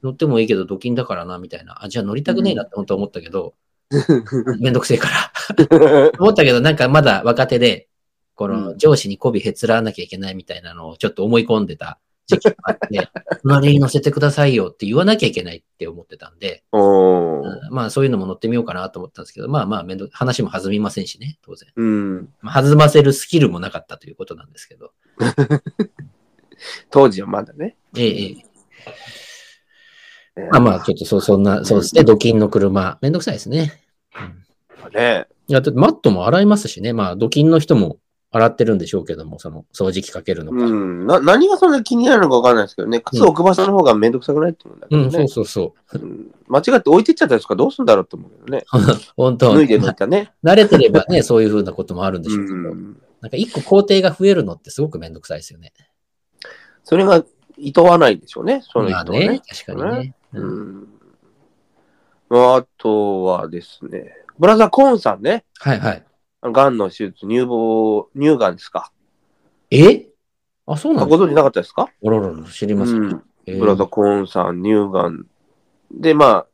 [0.02, 1.82] 乗ってもいいけど、土金だからな、みたいな。
[1.82, 3.54] あ、じゃあ乗りたくねえなって本当思ったけど、
[4.60, 5.14] めんどくせえから。
[5.16, 6.10] あ。
[6.20, 7.88] 思ったけど、なんかまだ若手で、
[8.34, 13.08] こうの上司に媚びへつらわなきゃいけないみたいなのをちょっと思い込んでた時期があって、
[13.42, 21.70] 隣に乗せてくださいよって言わなきゃいけないって思ってたんで、うんまあそういうのも乗ってみようかなと思ったんですけど、まあまあめんど話も弾みませんしね、当然。
[21.76, 22.28] うん。
[22.40, 24.92] まあ、弾ませるスキルもなかったということなんですけど。
[26.90, 27.76] 当時はまだね。
[27.96, 28.36] ええええ。
[30.36, 33.80] えーまあまあ、ちょっとそう、そんな、そうですね、土金の車、めんどくさいですね。
[34.16, 34.44] うん
[34.94, 35.26] ね。
[35.46, 37.98] いや、マットも洗いますしね、まあ土金の人も
[38.34, 40.58] 洗ってるんでしょうけども、その掃除機かけるのか。
[40.58, 41.06] うん。
[41.06, 43.00] な、何がそんな気になるのかわかんないですけどね。
[43.00, 45.28] 靴を置く場所の方がめんどくさくないって思うんだけうん、どね。
[45.28, 45.98] そうそうそう。
[45.98, 48.64] うん間違って置いてっちゃったりとかどうすんだろうと思うけどね。
[49.16, 50.32] 本当脱いで抜いたね。
[50.44, 53.00] 慣れてればね、 そういうふうなこともあるんでしょうけど、うん。
[53.20, 55.72] なんか一個工程が増えるのってすごくめんどくさいですよね。
[56.82, 57.24] それが
[57.56, 58.60] 厭わないでしょうね。
[58.62, 60.14] そのまあ人はねね。、確かにね。
[60.34, 60.88] ううんん。
[62.30, 65.44] あとはですね、ブラザーコーンさんね。
[65.58, 66.04] はいはい。
[66.52, 68.92] がんの手術、乳房、乳がんですか？
[69.70, 70.06] え？
[70.66, 71.16] あ、そうなんですか？
[71.16, 71.88] あご存知なかったですか？
[72.02, 72.96] おろろろ、知りません。
[72.96, 73.22] うん。
[73.46, 75.26] えーブラザーコーンさん、乳がん
[75.90, 76.46] で、まあ、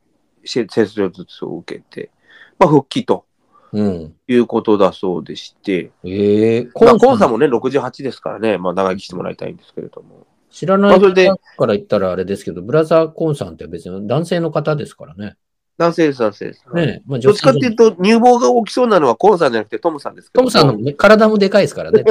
[0.43, 2.11] 切切除術を受けて、
[2.59, 3.25] まあ、復帰と
[3.71, 4.15] うん。
[4.27, 10.27] いうことだそうでして、ええコーン,、まあ、コーンさんももね、68ですからね、まあ、長生きしてもらいたいんですけれども。
[10.49, 11.13] 知らない方
[11.57, 15.37] から言ったらあれですけど、ブラザーコーンさんって別に男性の方ですからね。
[15.81, 16.63] 男性です、男性です。
[16.75, 20.41] ねまあ、どっちかっていうと、乳房が大きそうなのはコーンさんじゃなくてトムさんですけど。
[20.41, 22.03] トムさんのね体もでかいですからね。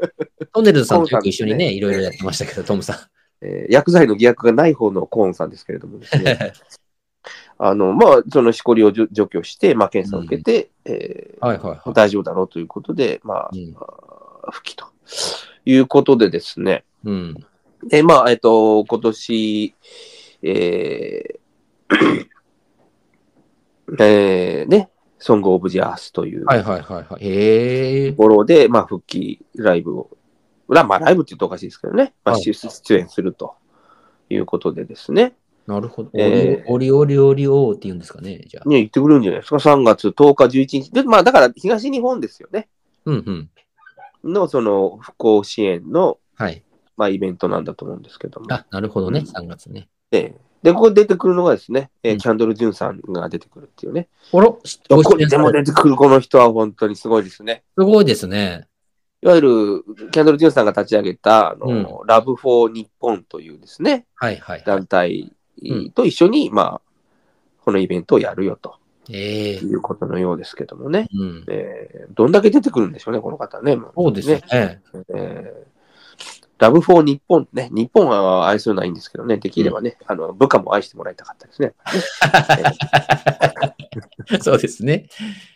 [0.54, 2.96] トンネルズさんとよく一緒にね、いろいろやってましたけど、トムさん。
[3.42, 6.54] えー薬剤の疑惑がない方のコーンさんですけれどもですね。
[7.58, 11.92] あの、まあ、そのしこりを除除去して、まあ、検査を受けて、えーはいはいはい。
[11.92, 13.74] 大丈夫だろうということで、まあ、うん
[14.50, 14.86] 復帰と
[15.66, 16.84] いうことでですね。
[17.04, 17.34] うん。
[17.86, 19.74] で、まあ、えっと、今年、
[20.42, 22.28] えー
[23.98, 27.26] えーね、ソング・オブ・ジ・アースというはいはいはいはい。
[27.26, 28.18] へえと。
[28.18, 30.10] ころで、まあ、復帰ライブを、
[30.68, 33.54] まあ、ライブって言うとおかしいですけどね、まあ、はい出出演すると
[34.30, 35.34] いうことでですね、
[35.68, 36.10] なるほど。
[36.14, 38.68] えーオリオリオリオって言うんですかね、じゃあ。
[38.68, 40.90] ね、行ってくるんじゃないですか、3月10日、11日。
[40.92, 42.68] で、まあ、だから東日本ですよね、
[43.04, 43.48] うん
[44.24, 44.32] うん。
[44.32, 46.62] の、その、復興支援の、はい。
[46.96, 48.46] まあ、イベントなんだと思うんですけども。
[48.50, 49.88] あ、なるほどね、うん3月ね。
[50.10, 54.08] で、でここで出てくるのがですね、えーうんキャンドル・ジュンさんが出てくるっていうね。
[54.32, 57.62] あら、知どこにでも出てくるこの人は本当にすごいですね。
[57.76, 58.66] すごいですね。
[59.22, 64.64] いわゆる、キャンドル・ジュンさんが立ち上げた、あの、 Love for 日本というですね、はいはい、はい。
[64.64, 66.80] 団体うんと一緒に、まあ、
[67.64, 68.76] このイベントをやるよと
[69.10, 71.08] ええいうことのようですけどもね。
[71.12, 71.44] うん。
[71.48, 73.76] えーどんだけ出てくるんでしょうね、この方ね。
[73.76, 74.80] もそうですよね。
[75.14, 75.77] えー
[76.58, 77.68] ラブ・フォー・日本ね。
[77.72, 81.74] 日本は愛するのはいいんですけどね、できればね、あの部下も愛してもらいたかったですね。
[84.40, 85.08] そうですね。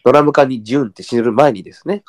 [0.05, 2.05] ドラム科にジュンって死ぬ前にですね、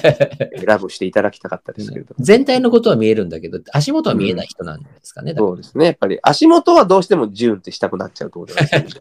[0.66, 2.24] ラブしていただきたかったですけれども。
[2.24, 5.34] 全体のことは見えるんだけど、足元は見えない人なんですかね。
[5.34, 5.84] だからそうですね。
[5.86, 9.00] やっぱり足元はどうしてもジュンってしたくなっちゃうところです。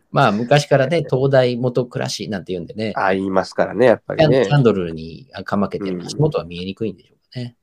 [0.12, 4.42] まあ、昔からね、東大元暮らしなんて言うんでね、ああ、言いますからね、やっぱりね。
[4.42, 7.56] ンキャンドルにかまけてうん足元は見えにくいんでしょうかね。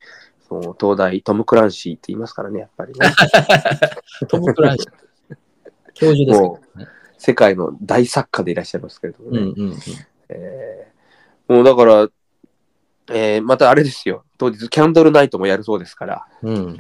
[0.48, 3.00] そう東大トム・クランシーって言いますからね、やっぱりね。
[4.28, 4.92] トム・クランシー。
[5.94, 6.88] 教授ですね。
[7.18, 9.40] 世界の大作家でいらっしゃいますけれどもね。
[9.40, 9.78] うんうんうん。
[10.30, 10.94] えー
[11.46, 12.08] もうだから、
[13.10, 14.24] えーまたあれですよ。
[14.38, 16.26] 当日、キャンドルナイトもやるそうですから。
[16.42, 16.78] うん。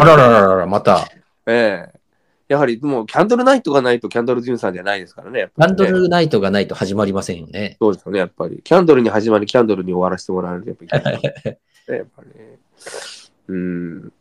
[0.00, 1.06] あららららら、また。
[1.46, 2.00] ええ
[2.48, 5.44] やはりもうキャンドルナイトがないとキャンドル・ジュンさんじゃないですからね。
[5.44, 7.76] ねキャンドルナイトがないと始まりませんよね。
[7.80, 8.60] そうですよね、やっぱり。
[8.64, 11.58] キャンドルに始まり、キャンドルに終わらせてもらわないとやっぱいけない、 ね。
[11.86, 12.58] やっぱりね。
[13.48, 14.12] うん。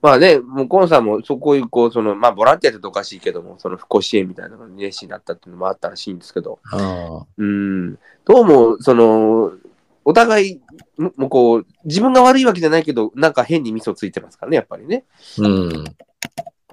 [0.00, 7.94] まあね、もうコンさんもそこいう、こう、その、まあ、ボランティアっておかしいけども、その復興支援みたいなのに熱心になったっていうのもあったらしいんですけど、あうん、
[8.24, 9.52] どうも、その、
[10.04, 10.60] お互い、
[10.96, 15.04] ももうこう、自分が悪いわけじゃないけど、なんか変にミスをついてますからね、やっぱりね。
[15.38, 15.42] あ。
[15.42, 15.84] うん。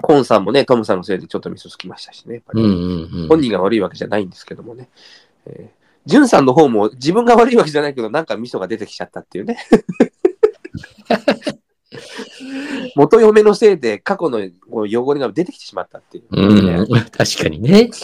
[0.01, 3.27] コンさんもね、トムさんのせいでちょっとミスつきましたしね、やっぱりうんうんうん。
[3.27, 4.89] 本人が悪いわけじゃないんですけどもね。
[5.47, 9.57] えー、ジュンさんの方も自分が悪いわけじゃないけど、なんかミソが出てきちゃったっていうね。
[12.95, 16.87] 元嫁のせいで過去の汚れが出てきてしまったっていう、うん。
[16.87, 17.03] 確
[17.43, 17.91] かにね。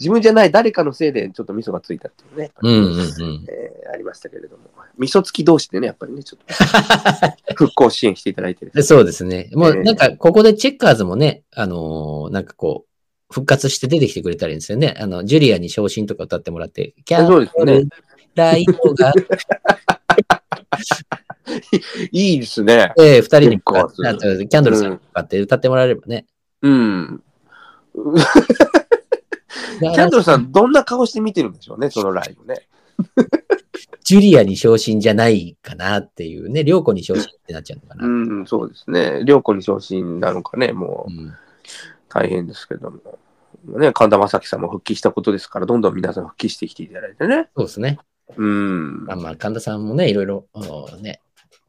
[0.00, 3.10] 自分じゃない誰かのせいでちょっとミソがついたっていうね、うんうんうん。
[3.48, 4.62] えーありましたけれども、
[4.96, 6.54] ミソつき同士でね、やっぱりね、ちょっと
[7.54, 9.50] 復興支援していただいてるでそうですね。
[9.52, 14.94] もうええなんか、ここでチェッカーズもね、あのーなんかこう、復活して出てきてくれたらいいんですよね。
[14.96, 17.84] あの、ジュリアに昇進とか歌ってもらって、キャンそうですね。
[18.34, 19.12] ライトが、
[22.12, 22.92] いいですね。
[22.98, 26.26] ええ二人にキャンドルさんに向かって歌ってもらえればね。
[26.62, 27.22] うん。
[29.80, 32.66] キャンドルさん、どんな顔して見てるんでしょうね、そのライブね。
[34.04, 38.06] ジュリアに昇進じゃないかなっていうね、良子に昇進ってなっちゃうのかな。
[38.06, 38.10] う
[38.42, 39.22] ん、そうですね。
[39.24, 41.32] 良子に昇進なのかね、もううん
[42.08, 42.98] 大変ですけども。
[43.78, 47.48] ね、神田正輝さんも復帰したことですから、どんどん皆さん復帰してきていただいてね。
[47.56, 47.98] そうですね。
[48.36, 49.16] うんまあ。
[49.16, 50.44] まあ、神田さんもね、いろいろ、
[51.00, 51.20] ね、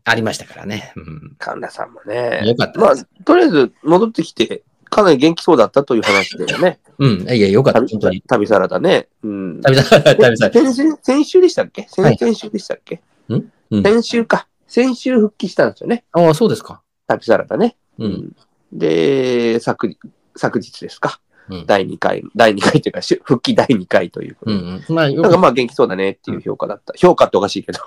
[0.04, 0.94] ありましたからね。
[0.96, 2.42] うん神田さんもね。
[2.46, 6.80] よかったまあとりあえず戻ってきて、かなり元気そうだったという話でね。
[7.00, 7.22] うん。
[7.30, 8.22] いや、よかった、旅本当に。
[8.22, 9.08] 旅サラダね。
[9.24, 9.62] うん。
[9.62, 10.52] 旅さん、旅さん。
[10.52, 11.88] 先週先週でしたっけ？
[11.90, 13.02] 先,、はい先週でしたっけ？
[13.30, 13.84] うん？
[13.84, 14.48] 先週か。
[14.68, 16.04] 先週復帰したんですよね。
[16.12, 16.82] ああ、そうですか。
[17.08, 17.76] 旅サラダね。
[17.98, 18.36] うん。
[18.72, 19.98] で、昨
[20.36, 21.20] 昨日ですか。
[21.50, 24.58] うん第2回、第2回というか、 復帰第2回ということで。
[24.58, 24.96] うんうん。
[24.96, 26.94] まあ、よなんかくまあ元気そうだねっていう評価だった。
[26.96, 27.80] 評価っておかしいけど。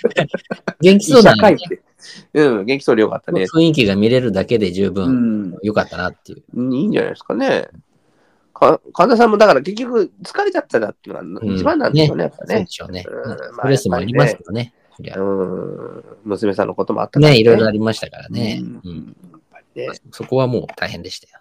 [0.80, 1.82] 元気そうな医者会って。
[2.34, 3.44] うん、元気そうでよかったね。
[3.44, 6.72] 雰囲気が見れるだけで十う分ん、よかったなっていう。
[6.72, 7.68] いいんじゃないですかね。
[8.58, 12.70] か神田さんもだから結局疲れちゃったらっていうのが一番なんでしょうね、やっぱねそうで。
[12.70, 13.02] しょうね。
[13.02, 14.72] ストレスもありますからね。
[15.16, 18.60] うん、娘さんのこともあったからね、いろいろありましたからね。
[18.60, 19.16] うんうん
[19.74, 21.40] ねそこはもう大変でしたよ。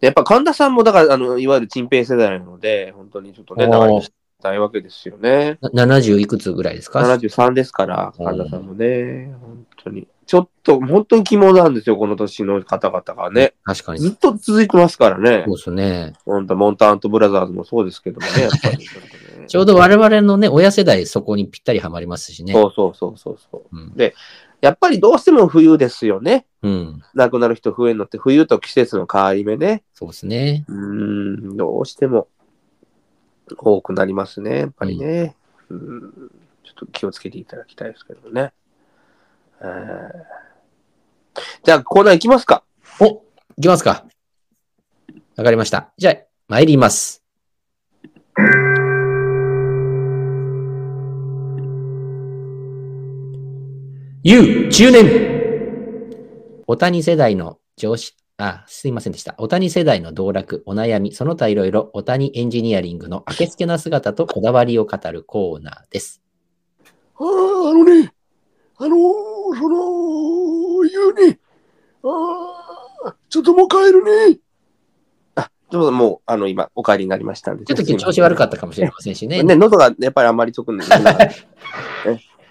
[0.00, 5.58] やっぱ神田さんもだから、あの、いわゆるチンペイ世代なので、本当にちょっとね、長生きしたいわけですよね。
[5.60, 10.06] な70いくつぐらいですか？73ですから、うん神田さんもね、本当に。
[10.26, 13.54] ちょっと、本当に肝なんですよ、この年の方々がね。
[13.64, 14.00] 確かに。
[14.00, 15.56] ずっと続いてますからねそう。
[15.56, 16.14] ですね。
[16.24, 19.46] 本当モンタントブラザーズもそうですけどもね、やっぱりちょっとね。
[19.46, 22.52] ちょうど我々のね、親世代そこにぴったりはまりますしね。
[22.52, 23.76] そうそうそうそうそう。
[23.76, 23.94] うん。
[24.60, 26.46] やっぱりどうしても冬ですよね。
[26.62, 27.02] うん。
[27.14, 29.82] 亡くなる人増えるのって冬と季節の変わり目ね。
[29.94, 30.64] そうですね。
[30.68, 32.28] うーん、どうしても
[33.56, 35.36] 多くなりますね、やっぱりね。
[35.68, 36.30] うん、
[36.64, 38.52] ちょっと気をつけていただきたいですけどね。
[39.60, 40.46] えー
[41.64, 42.64] じゃあ、コーナー行きますか。
[43.00, 43.22] お
[43.56, 44.06] いきますか。
[45.36, 45.92] わかりました。
[45.96, 46.16] じゃあ、
[46.48, 47.25] 参ります。
[54.28, 55.06] ゆう、中年
[56.66, 59.36] お谷世代の上司、あ、すいませんでした。
[59.38, 66.24] お谷世代の道楽、お悩み、その他いろいろ、お谷エンジニアリングのあけすけな姿とこだわりを語るコーナーです。
[67.20, 68.12] ああ、あのね、
[68.78, 68.98] あのー、
[69.60, 71.38] その、言うね、
[72.02, 74.40] ああ、ちょっともう帰るね。
[75.36, 77.64] あ、ちょっともう、あの、今、お帰りになりましたんで。
[77.64, 79.44] ちょっと今日調子悪かっったかもしれませんしね。
[79.44, 80.78] ね、喉がやっぱりあんまり特に、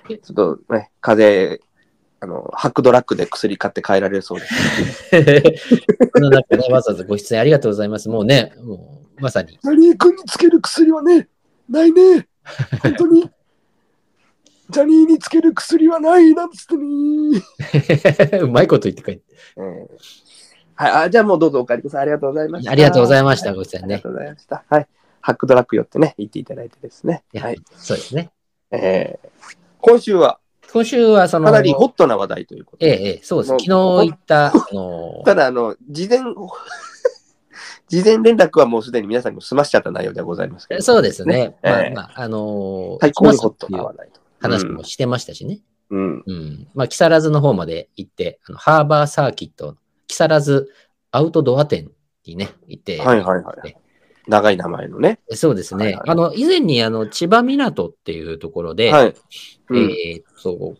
[0.07, 1.64] ね、ちょっとね、風邪、
[2.25, 4.47] あの、ハックドラッグで薬買って帰られるそうで
[5.57, 6.09] す。
[6.11, 8.09] この中ね、わざわざご出演ありがとうございます。
[8.09, 9.59] もうね、もう、まさに。
[9.61, 11.27] ジャニー君につける薬はね、
[11.69, 12.27] ないね。
[12.81, 13.29] 本当に。
[14.71, 18.39] ジャニーにつける薬はないなんつってね。
[18.41, 19.21] うまいこと言ってくれ。
[20.73, 22.01] はい、あ、じゃあもうどうぞお帰りください。
[22.01, 22.71] ありがとうございました。
[22.71, 24.09] ありがとうございました、ご出演ねありが。
[24.09, 24.63] とうございました。
[24.67, 24.87] はい。
[25.21, 27.23] ハックドラッグ寄ってね、行っていただいてですね。
[27.35, 27.61] はい。
[27.77, 28.31] そうですね。
[28.71, 29.29] えー
[29.85, 30.39] 今週は
[30.75, 32.87] 今週はその、かなりホットな話題ということで。
[32.87, 33.49] ええ、ええ、そうです。
[33.51, 33.69] 昨日
[34.07, 36.19] 言った、あの、ただ、あの、事前、
[37.87, 40.81] 事前連絡はもうすでに皆さんにも済ましちゃった内容ではございますけど。
[40.81, 41.55] そうですね。
[41.63, 44.19] まあええまあ、あの、最高にホットな話題と。
[44.41, 45.61] 話もしてましたしね。
[45.91, 46.23] うん。
[46.25, 46.67] うん。
[46.73, 50.67] まあ、木更津の方まで行って、あのハーバーサーキット、木更津
[51.11, 51.89] アウトドア店
[52.25, 53.77] にね、行って、はいはいはい。
[54.27, 55.19] 長い名前のね。
[55.31, 55.85] そうですね。
[55.85, 59.15] はいはいあの、以前にあの、千葉港っていうところで、はい。
[59.69, 60.75] うんえーっと、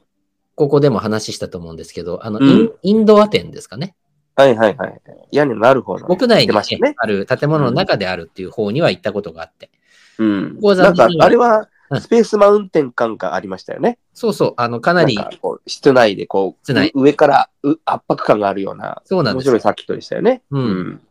[0.56, 3.96] ここでも話したと思うんですけど、あの、うんインドア店ですかね。
[4.36, 5.02] はいはいはい。
[5.32, 6.08] 屋根のある方の。
[6.12, 9.70] 屋内に、ねある建物の中であるっていう方には行ったことがあって。
[10.18, 10.56] うん。
[10.56, 14.00] ここはなんかあれは、スペースマウンテン感がありましたよね。
[14.14, 15.30] そうそう、あの、かなりな
[15.68, 20.42] 室内でこう上からう圧迫感があるような、そうなんですよ面白いサーキットでしたよね。
[20.52, 21.02] うん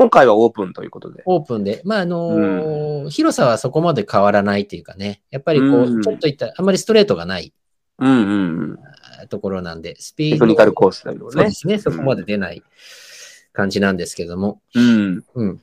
[0.00, 1.22] 今回はオープンということで。
[1.26, 7.52] オープンで、まあ、あのー広さはそこまで変わらないっていうかね、やっぱりこう、うんちょっといった、あんまりストレートがない
[7.98, 8.78] うんうんうん。
[9.22, 11.50] あところなんで、スピードテクニカルコースだよねそうで。
[11.50, 12.62] すね、そこまで出ない
[13.52, 15.24] 感じなんですけども、うん。
[15.34, 15.60] うん。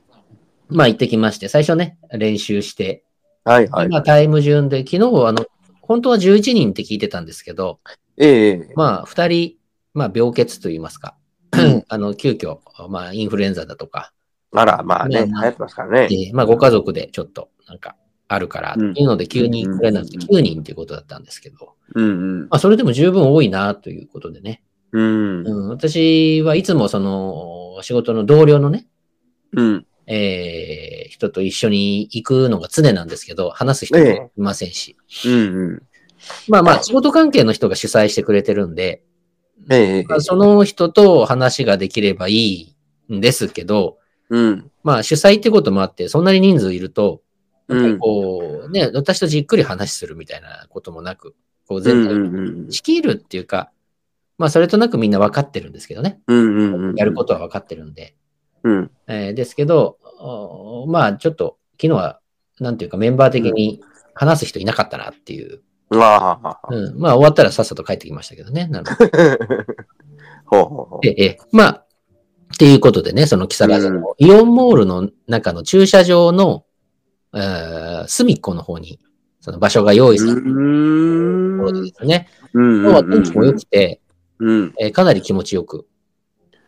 [0.70, 3.04] まあ、行ってきまして、最初ね、練習して、
[3.44, 3.90] はいはい。
[3.90, 5.48] まあ、タイム順で、昨日、あの、
[5.82, 7.80] 本当は11人って聞いてたんですけど、
[8.18, 9.56] ええまあ、2人、
[9.96, 11.16] まあ、病欠といいますか、
[11.90, 14.14] あの、急遽、まあ、インフルエンザだとか、
[14.60, 16.08] あら、まあね、流まあ行ってますからね。
[16.08, 17.96] でまあ、ご家族でちょっと、なんか、
[18.28, 22.40] あるから、っていうので、急に来れなくて、うん9人っていうことだったんですけど、うんうん。
[22.42, 24.62] まあ、それでも十分多いな、ということでね。
[24.92, 25.48] うん。
[25.48, 28.88] うん、私はいつもその、仕事の同僚のね、
[29.54, 29.86] うん。
[30.08, 34.06] えー人と一緒に行くのが常なんですけど、話す人も
[34.38, 34.96] いませんし。
[35.26, 35.38] うんう
[35.76, 35.84] ん。
[36.48, 39.04] まあまあ、仕事関係の人が主催してくれてるんで、
[39.70, 42.76] ええまあその人と話ができればいい
[43.14, 43.98] んですけど、
[44.30, 44.72] うん。
[44.84, 47.22] まあ主催ってこともあって、そんなに人数いると、
[47.68, 48.00] やっぱりうん。
[48.00, 51.36] こう、ね、私とじっくり話するみたいなこともなく、
[51.68, 53.72] こううん全体仕切るっていうか、
[54.38, 56.20] まあそれとなくみんな分かってるんですけどね。
[56.96, 58.16] やることは分かってるんで。
[58.64, 58.92] うん。
[59.08, 62.20] えーですけど、おまあちょっと昨日は、
[62.60, 63.82] なんていうかメンバー的に
[64.14, 65.62] 話す人いなかったなっていう。
[66.70, 68.68] うん、まあ終わったらさっさと帰ってきましたけどね。
[68.68, 69.12] なるほど
[70.48, 71.86] ほうほうほええ、まあ、
[72.58, 76.66] っていうことでね、その木更津のイオンモールの中の駐車場の、
[77.36, 79.00] えー隅っこの方に、
[79.42, 82.82] その場所が用意されているところでですね、うん。
[82.82, 84.02] 今日は天気も良くて、
[84.40, 84.74] うん。
[84.80, 85.86] えーかなり気持ちよく、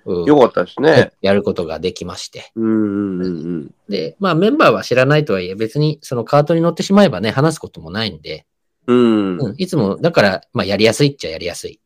[0.05, 1.11] うんよかったですね。
[1.21, 2.51] やることができまして。
[2.55, 8.45] うんうんうんで、まあメンバーは知らないとはいえ、別にそのカートに乗ってしまえばね、話すこともないんで、
[8.85, 9.37] うん。
[9.39, 11.79] うん、いつも、だから、まあやりやすいっちゃやりやすい、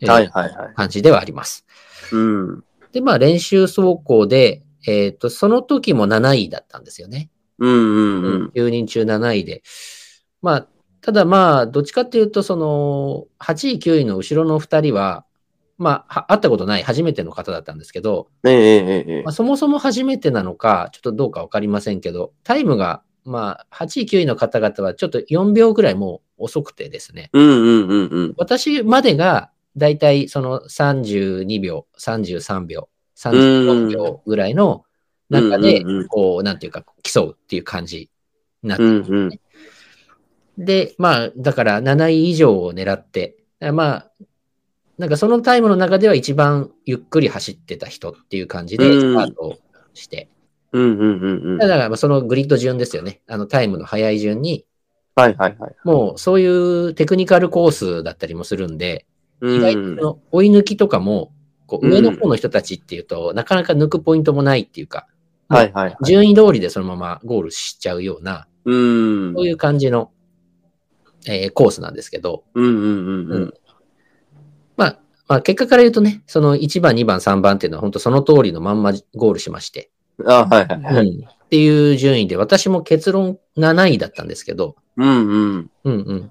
[0.00, 0.74] えーはいはいはい。
[0.74, 1.66] 感じではあります。
[2.12, 2.64] うん。
[2.92, 7.30] で、まあ練習走行で、えっ、と、その時も7位だったんですよね。
[7.58, 8.52] うんうんうん。
[8.54, 9.62] 9人中7位で。
[10.42, 10.66] まあ、
[11.02, 15.24] ただまあ、どっちかっていうと、その、8位、9位の後ろの2人は、
[15.78, 28.34] まあ、は会ったことない初めての方だったんですけど、えええまあ、そもそも初めてなのか、ちょっとどうかわかりませんけど、タイムが、まあ、8位、9位の方々はちょっと4秒ぐらいもう遅くてですね、うんうんうんうん。
[28.36, 34.84] 私までが、だいたいその32秒、33秒、34秒ぐらいの
[35.28, 38.10] 中でこう、なんていうか、競うっていう感じ
[38.62, 39.40] になってうんうん。
[40.58, 43.36] で、まあ、だから7位以上を狙って、
[43.72, 44.10] まあ、
[44.98, 49.58] なんかそのタイムの中では一番ゆっくり走ってた人っていう感じでうんスタートを
[49.94, 50.28] して、
[50.72, 51.58] うんうんうんうん。
[51.58, 53.22] だからまあそのグリッド順ですよね。
[53.26, 54.66] あのタイムの速い順に、
[55.14, 55.74] はいはいはい。
[55.84, 59.09] もうそういうテクニカルコースだったりもするんで、う
[59.42, 61.32] 意外と追い抜きとかも、
[61.66, 65.06] こううん上の方の人たちっていうと、なかなか抜くポイントもないっていうか、
[65.48, 65.96] はいはいはい。
[66.04, 69.34] 順位通りでそのままゴールしちゃうような、うん。
[69.34, 70.10] そういう感じの、
[71.26, 73.54] えーコースなんですけど、うんうんうんうん。
[74.76, 74.98] まあ、
[75.28, 79.90] まあ、結果から言うとね、その1番、2番、3番っていうのは本当その通りのまんまゴールしまして、
[80.26, 81.06] あはいはいはい。
[81.08, 85.70] うんっていう順位で、私も結論7位だったんですけど、うんうん。
[85.82, 86.30] うんうん。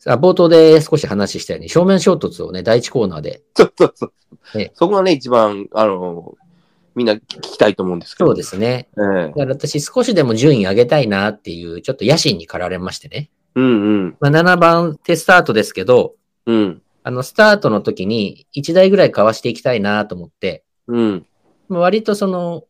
[0.00, 4.12] さあ冒頭で少し話したように、正面衝突をね、第1コーナーで、そうそうそう
[4.56, 4.72] ええ。
[4.74, 6.36] そこがね、一番、あの、
[6.94, 8.28] みんな聞きたいと思うんですけど。
[8.28, 8.88] そうですね。
[8.96, 13.28] ええだから私少しでも順位上げたいなっていう、ちょっと野心に駆られましてね。
[13.54, 13.68] うんう
[14.06, 14.16] ん。
[14.20, 16.14] まあ、7番手スタートですけど、
[16.46, 16.82] うん。
[17.02, 21.26] あの、スタートの時に1台ぐらいかわしていきたいなと思って、うん。
[21.68, 22.64] まあ割とその、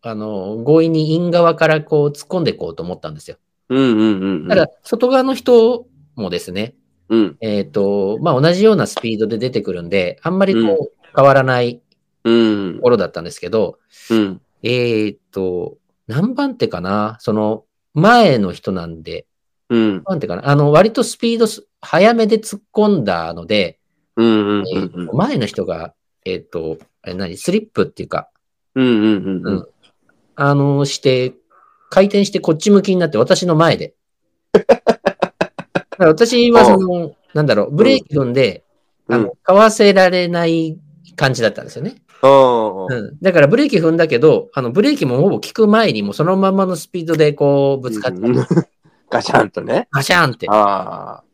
[0.00, 3.36] あの、強引にイン側からこう突っ込んでいこうと思ったんですよ。
[3.68, 4.48] うんうんうん。
[4.48, 6.74] ただ、外側の人もですね、
[7.08, 7.36] うん。
[7.40, 11.82] えっ、と、まあ、同じようなスピードで出てくるんで、あんまりこう、変わらない
[12.24, 12.82] うんと。
[12.82, 13.78] ころだったんですけど、
[14.10, 14.40] うん。
[14.62, 17.16] えっ、と、何番手かな？
[17.20, 19.26] その、前の人なんで、
[19.68, 19.94] うん。
[19.96, 20.48] 何番手かな？
[20.48, 23.78] あの、割とスピードす早めで突っ込んだので、
[24.16, 24.64] うん
[25.14, 25.94] 前の人が、
[26.24, 27.36] えっ、と、あれ何？
[27.36, 28.28] スリップっていうか、
[28.74, 29.66] うんうんうんうん。
[30.36, 31.34] あの、して、
[31.90, 33.94] 回転してこっち向きになって私の前で。
[36.08, 38.64] 私はその、なんだろう、ブレーキ踏んで、
[39.08, 40.78] あうんの、かわせられない
[41.16, 41.96] 感じだったんですよね。
[42.22, 43.18] うん。
[43.20, 48.46] だからブレーキ踏んだけど、あの、ブレーキもほぼ効く前にもうそのままのスピードでこう、ぶつかって、うん
[49.12, 49.88] ガシャンとね。
[49.92, 50.46] ガシャンって。
[50.48, 51.24] ああ。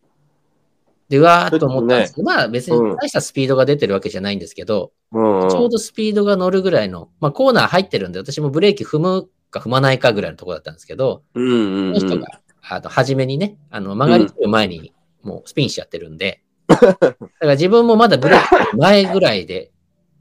[1.08, 5.48] で、うわーっと思ったんですけど、まあ別うんに大したスピードが出てるわけじゃないんですけど、うん。
[5.48, 12.00] ちょうどスピードが乗るぐらいの、まあコーナー入ってるんで、私もブレーキ踏むか踏まないかぐらいのところだったんですけど、うんうんうん。
[12.00, 14.92] その人が、あの、初めにね、あの、曲がりきる前に
[15.22, 19.72] もうスピンしちゃってるんで、だから自分もまだブレーキ前ぐらいで、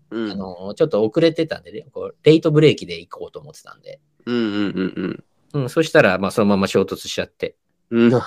[0.09, 5.23] うんあの、ちょっと遅れてたんでね、こうレイトブレーキで行こうと思ってたんで、うんうんうん
[5.53, 7.55] うん、そしたら、まあ、そのまま衝突しちゃって。
[7.89, 8.13] うん。
[8.13, 8.21] うん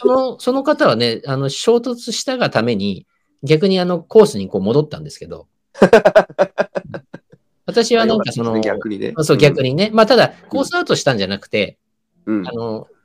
[0.00, 3.06] その、その方はね、あの、衝突したがために、
[3.42, 5.48] 逆にあの、コースにこう戻ったんですけど、
[7.66, 9.14] 私はなんかその、逆にね。
[9.18, 9.90] そう、逆にね。
[9.92, 11.78] まあ、ただ、コースアウトしたんじゃなくて、
[12.26, 12.48] うん。
[12.48, 12.97] あの、で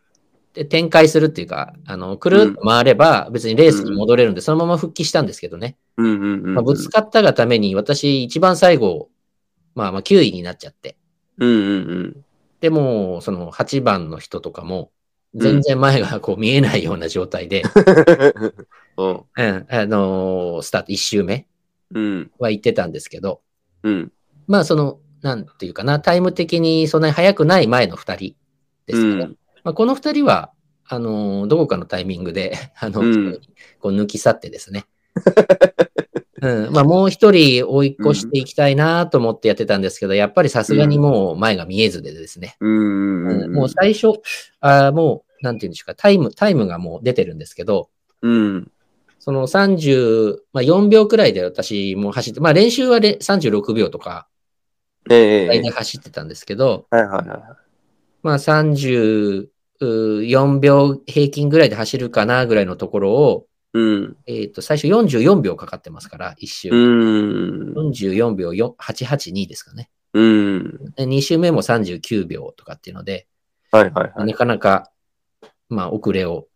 [0.54, 5.78] 展開するっていうか、あの、くるっと回れば別にレースに戻れるんで、そのまま復帰したんですけどね。
[5.98, 6.54] うんうんうん。
[6.56, 9.10] まあ、ぶつかったがために、私一番最後、
[9.76, 10.96] まあまあ9位になっちゃって。
[11.40, 12.26] うんうん
[12.62, 14.92] でも、その8番の人とかも、
[15.36, 17.64] 全然前がこう見えないような状態で、
[18.96, 19.24] うん。
[19.36, 21.48] うん、あのースタート1周目
[21.94, 22.32] うん。
[22.40, 23.42] は行ってたんですけど、
[23.84, 24.12] うん。
[24.48, 28.36] まあその、なんていうかな、タイム的にそんなに速くない前の2人
[28.86, 30.52] ですけど、うんまあ、この2人は、
[30.86, 33.40] あのーどこかのタイミングで、 あの、うん
[33.80, 34.86] こう抜き去ってですね。
[36.42, 42.58] うん、まあもう一人追い越していきたいなと思ってやってたんですけど、やっぱりさすがにもう前が見えずでですね。
[42.60, 43.28] うん。
[43.28, 44.20] うんもう最初、
[44.60, 47.90] あーもう、なんていうんでしょうか、タイム、タイムがもう出てるんですけど、
[48.22, 48.72] うん。
[49.20, 54.28] その30、まあ4秒くらいで私も走って、まあ練習はれ36秒とか、
[55.10, 57.40] ええ走ってたんですけど、はいはいはい。
[58.22, 58.40] まあ
[59.84, 64.18] 34秒平均ぐらいで走るかなぐらいのところを、うん。
[64.28, 66.70] えっ、と、最初44秒かかってますから、1周。
[66.70, 67.74] うん。
[67.74, 69.90] 44秒4 882ですかね。
[70.14, 70.94] うん。
[70.96, 73.28] で2周目も39秒とかっていうので、
[73.72, 74.28] はいはいはい。
[74.28, 74.92] なかなか、
[75.70, 76.48] まあ、遅れを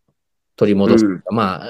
[0.55, 1.67] 取り戻すうか、まあ、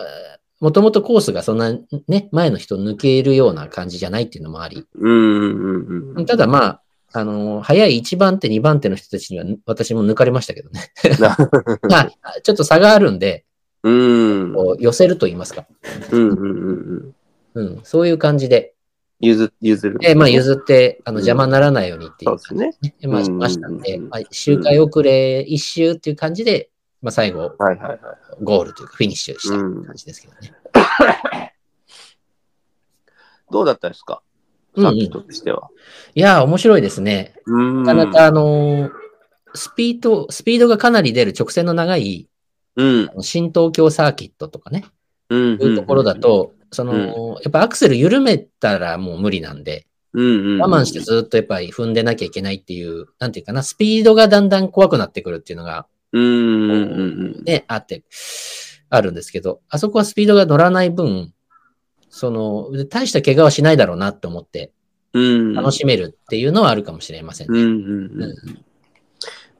[0.59, 1.71] もともとコースがそんな
[2.07, 6.25] ね、前の人抜けるような感じじゃないっていうのもあり、うんうんうん。
[6.25, 6.81] ただまあ、
[7.19, 10.91] あの、早い1番手、2番手の人たちには私も抜かれましたけどね。
[11.89, 13.45] まあ、ちょっと差があるんで、
[13.83, 14.55] うん。
[14.79, 15.65] 寄せると言いますか。
[16.11, 17.15] うんうんうん
[17.53, 17.65] うん。
[17.77, 18.75] うん、そういう感じで、
[19.19, 19.97] 譲譲る。
[20.03, 22.93] えまあ、譲って、あの、うん邪魔にならないようにっていうそうですね。
[23.01, 26.69] ね、まあ、うんしましたんで、うんまあ、周回遅れ一周っていう感じで、
[27.01, 27.99] まあ、最後、はいはいはい。
[28.43, 30.53] ゴールというか、フィニッシュした感じですけどね。
[33.49, 34.21] どうだったですか？
[34.77, 35.69] うんうんサーキットとしては。
[36.15, 37.33] いやー、面白いですね。
[37.45, 37.83] うん。
[37.83, 38.91] なかなか、あのー
[39.53, 42.29] スピード、スピードがかなり出る直線の長い、
[42.75, 43.09] うん。
[43.21, 44.85] 新東京サーキットとかね、
[45.29, 45.53] うん。
[45.53, 50.61] いうところだと、その、やっぱアクセル緩めたらもう無理なんで、うんうん。
[50.61, 56.75] 我慢してずっとやっぱり踏んでなきゃいけないっていう、なんていうかな、スピードがだんだん怖くなってくるっていうのが、うんうんう
[57.41, 58.03] んね、あって、
[58.89, 61.33] あるんですけど、あそこはスピードが乗らない分、
[62.09, 64.71] その、大した怪我はしないだろうなって思って、
[65.13, 65.53] うん。
[65.53, 67.59] 楽しめるっていうのはあるかもしれませんね。
[67.59, 68.35] うんうんうん。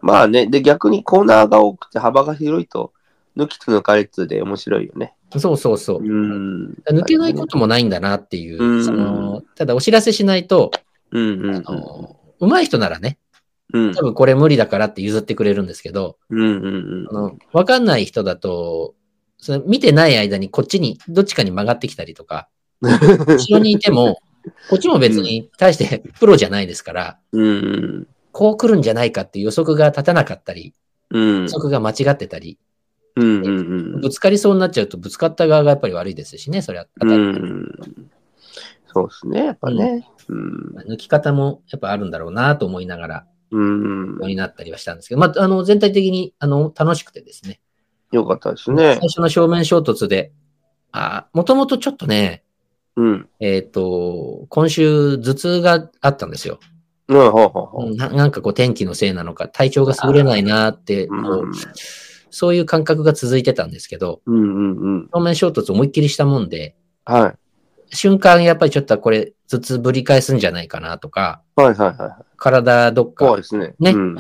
[0.01, 2.93] まあね、で、逆にコーナーが多くて幅が広いと、
[3.35, 5.13] 抜きと抜かれつで面白いよね。
[5.37, 5.99] そうそうそう。
[6.01, 6.77] うん。
[6.89, 10.71] 抜けないこともないんだなっていう、うんそのただお知らせしないと、
[11.11, 13.17] うんうんあの上手い人ならね、
[13.73, 13.95] うん。
[13.95, 16.17] 多分これ無理だからって譲ってくれるんですけど、
[17.51, 18.95] わかんない人だと、
[19.47, 22.49] その見てない間にこっちに、どっちかに曲がってきたりとか、
[22.81, 22.91] うん。
[22.91, 24.19] 後ろにいても、
[24.69, 30.73] こっちも別に対してプロじゃないですから、うんこう来るんじゃないかっていう予測が立たなかったり、
[31.11, 31.43] うん。
[31.43, 32.59] 予測が間違ってたり、
[33.15, 33.51] うんうんう
[33.97, 37.65] んぶつかりそうになっちゃうと、ぶつかった側がやっぱり悪いですしね、それは当うたりん。
[38.93, 40.09] そうですね、やっぱね。
[40.27, 40.75] うん。
[40.89, 44.17] 抜き方もやっぱあるんだろうなと思いながら、うん。
[44.19, 47.61] になったりはしたんですけど、まあ、あの、全体的に、あの、楽しくてですね。
[48.11, 49.09] よかったですね最。
[49.09, 50.31] 初の正面衝突で、
[50.91, 52.43] あ、もともとちょっとね、
[52.95, 53.29] うん。
[53.39, 56.59] えっ、と、今週頭痛があったんですよ。
[57.07, 57.95] うん、ほうほうほう。
[57.95, 61.51] ななんかこう天気のせいなのか、体調が優れないなって、こう
[62.31, 65.09] そういう感覚が続いてたんですけど、うんうんうん。
[65.13, 67.29] 正面衝突思いっきりしたもんで、は
[67.91, 67.95] い。
[67.95, 72.25] 瞬間やっぱりちょっとこれ頭痛ぶり返すんじゃないかなとか、はいはいはい。
[72.35, 73.75] 体どっか、怖いですね。
[73.79, 74.15] ねうん。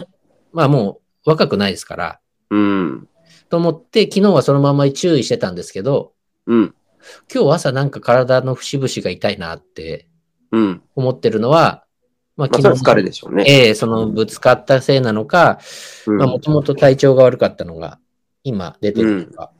[0.53, 2.19] まあもう若くないですから、
[2.51, 3.07] うん。
[3.49, 6.13] と思って昨日はそのまま注意してたんですけど、
[6.45, 6.75] うん。
[7.33, 10.07] 今日朝なんか体の節々が痛いなって
[10.51, 10.81] うん。
[10.95, 11.85] 思ってるのは、
[12.35, 13.43] まあまあ、それは疲れでしょうね。
[13.47, 15.59] ええそのぶつかったせいなのか、
[16.05, 17.99] うんまあもともと体調が悪かったのが
[18.43, 19.51] 今出てるのか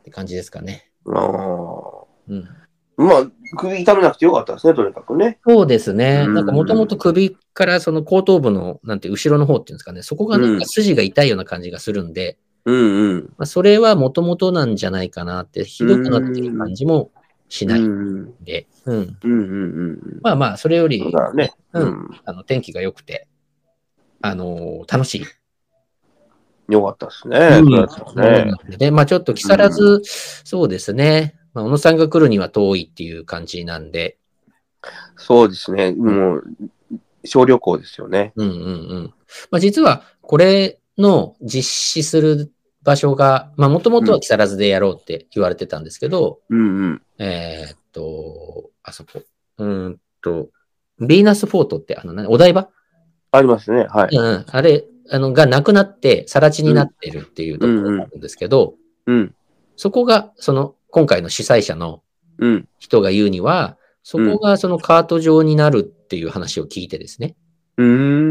[0.00, 0.90] って感じですかね。
[1.06, 2.48] あーうん、
[2.96, 3.26] まあ、
[3.56, 5.40] 首痛めなくてよかったですね、とにかくね。
[5.46, 6.24] そうですね。
[6.26, 13.24] うんなんかもともと首からその後頭部のなんて後ろの方っていうんですかね、そこがなんか筋が痛いような感じがするんで、うんうん。
[13.38, 17.10] まあ、それはもともとなんじゃないかなって、ひどくなってる感じも
[17.48, 19.18] しないうんんで、うん。
[19.22, 20.20] うんうんうん。
[20.22, 21.02] まあまあ、それより、
[21.34, 21.52] ね。
[21.72, 22.20] ううんん。
[22.24, 23.28] あの天気が良くて、
[24.22, 25.24] あのー楽しい。
[26.72, 27.38] よかったですね。
[27.38, 28.52] うんそうだったね。
[28.78, 30.02] で、まあちょっと木更津、
[30.44, 31.36] そうですね。
[31.52, 34.18] まあ、小野さんが来るには遠いっていう感じなんで、
[35.16, 35.92] そうですね。
[35.92, 36.44] もう、
[37.24, 38.32] 小旅行ですよね。
[38.36, 38.68] うんうんう
[39.00, 39.14] ん。
[39.50, 47.02] まあ実は、これの実施する場所が、まあもともとは木更津でやろうって言われてたんですけど、うんうん。
[47.18, 49.22] えーっと、あそこ、
[49.58, 50.48] うーんと、
[51.00, 52.28] ヴィーナスフォートって、あの、何？
[52.28, 52.68] お台場？
[53.32, 53.86] ありますね。
[53.88, 54.16] はい。
[54.16, 58.74] うんうん、あれ、あの、がなくなって、更地になってるっていうところがあるんですけど、
[59.06, 59.34] うん。
[59.76, 62.02] そこが、その、今回の主催者の
[62.38, 62.68] うん。
[62.78, 67.36] 人が言うには、そこがそのカート場になるっていう話を聞いてですね。
[67.76, 68.29] うーん。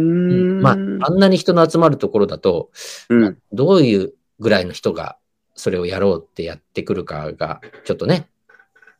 [0.61, 0.77] まあ、あ
[1.11, 2.69] んなに人の集まるところだと、
[3.09, 3.37] うん。
[3.51, 5.17] どういうぐらいの人が
[5.55, 8.29] それをやろうってやってくるかが、ちょっとね、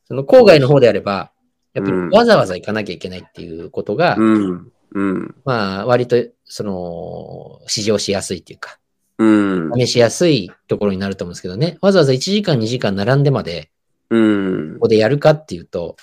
[0.07, 1.31] その郊外の方であれば、
[1.73, 4.71] やっぱりうんわざわざ行かなきゃいけないっていうことが、うん。
[4.91, 5.35] うん。
[5.45, 8.79] まあ、割と、その、試乗しやすいっていうか、
[9.19, 9.71] うん。
[9.75, 13.69] 試しやすいところになると思うんですけどね、わざわざ1時間、2時間並んでまで、
[14.09, 14.79] うんこ。
[14.81, 15.95] こでやるかっていうと、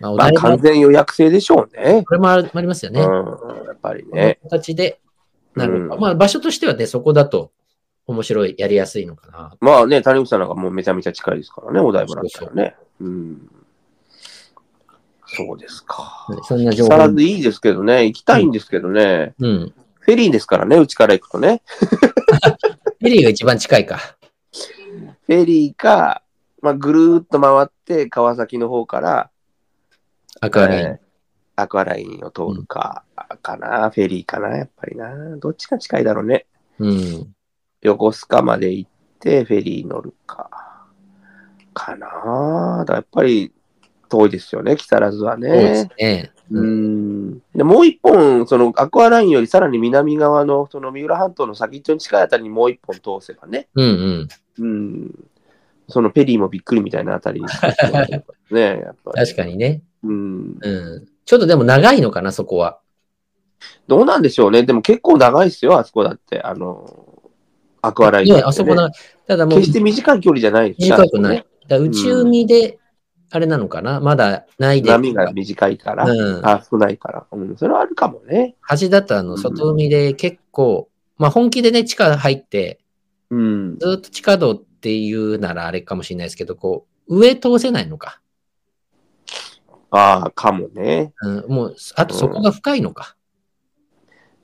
[0.00, 2.04] まあ、完全予約制でしょうね。
[2.04, 3.00] これもありますよね。
[3.00, 3.66] うん。
[3.66, 4.38] やっぱりね。
[4.44, 5.00] 形で
[5.54, 5.94] なるか。
[5.94, 7.50] うんまあ、場所としてはね、そこだと
[8.06, 9.56] 面白い、やりやすいのかな。
[9.60, 12.76] まあね、谷口さんなんかもうめちゃめちゃ近いですからね、お台場だったらね。
[13.00, 13.50] うん。
[15.26, 16.26] そうですか。
[16.44, 16.90] そんな情報。
[16.90, 19.72] 木更津いいですけどね、行きたいんですけどね、うん。
[20.00, 21.60] フェリーですからね、うちから行くとね。
[22.98, 23.98] フェリーが一番近いか。
[25.26, 26.22] フェリーか、
[26.62, 29.30] まあ、ぐるーっと回って、川崎の方から、
[30.40, 30.86] アクアライン。
[30.86, 31.08] えー
[31.60, 33.02] アクアラインを通るか、
[33.42, 35.36] かな、フェリーかな、やっぱりな。
[35.38, 36.46] どっちが近いだろうね。
[36.78, 37.34] うん。
[37.82, 40.86] 横須賀まで行って、フェリー乗るか。
[41.74, 42.84] かな。
[42.86, 43.52] だやっぱり
[44.08, 45.92] 遠いですよね、木更津はそうですね。
[45.98, 46.32] ね。
[46.50, 54.64] うーんでもう一本、そのアクアラインよりさらに南側のその三浦半島の先っちょに近いあたりにもう一本通せばね、うんうん。
[54.64, 55.28] うん、
[55.88, 57.42] そのペリーもびっくりみたいなあたり
[58.50, 59.26] ね、やっぱり。
[59.26, 59.82] 確かにね。
[60.02, 60.56] うん。
[60.60, 61.08] うん。
[61.24, 62.80] ちょっとでも長いのかな、そこは。
[63.86, 64.62] どうなんでしょうね。
[64.62, 66.40] でも結構長いですよ、あそこだって。
[66.42, 67.22] あの、
[67.82, 68.90] アクアライン、ね、あそこな、
[69.26, 71.36] ただもう決して短い距離じゃない短くない。
[71.36, 72.78] ねだ内海で、
[73.30, 74.90] あれなのかな、まだないで。
[74.90, 76.46] 波が短いから、うん。
[76.46, 77.26] あ少ないから。
[77.30, 78.56] うん、それはあるかもね。
[78.80, 80.88] 橋だとあの、外海で結構、
[81.18, 82.80] まあ本気でね、地下入って、
[83.30, 83.78] うん。
[83.78, 88.20] ずっと地下道っていうならあれかもしれないですけど、こう、上通せないのか。
[89.90, 91.12] ああ、かもね。
[91.22, 93.16] うん、もう、あとそこが深いのか。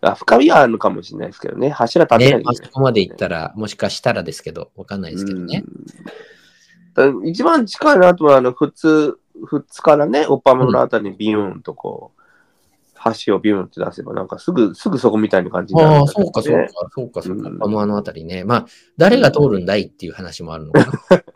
[0.00, 1.70] あ深みはあるのかもしれないですけどね。
[1.70, 5.64] 柱立てなねい、といけないあそこまで行ったら、もしかしたらですけど、わかんないですけどね。
[7.24, 12.20] 一番近いなとは、あの、普通、普通からね、オッパモのあたりにビューンとこう、
[13.26, 17.48] 橋をビューンって出せば、なんかすぐ、すぐそこみたいな感じになるああ、んだけどそうか、そうねか、そうか、そうか。
[17.48, 18.44] うんあの、あのあたりね。
[18.44, 18.66] まあ、
[18.96, 20.92] 誰が通るんだいっていう話もあるのかな。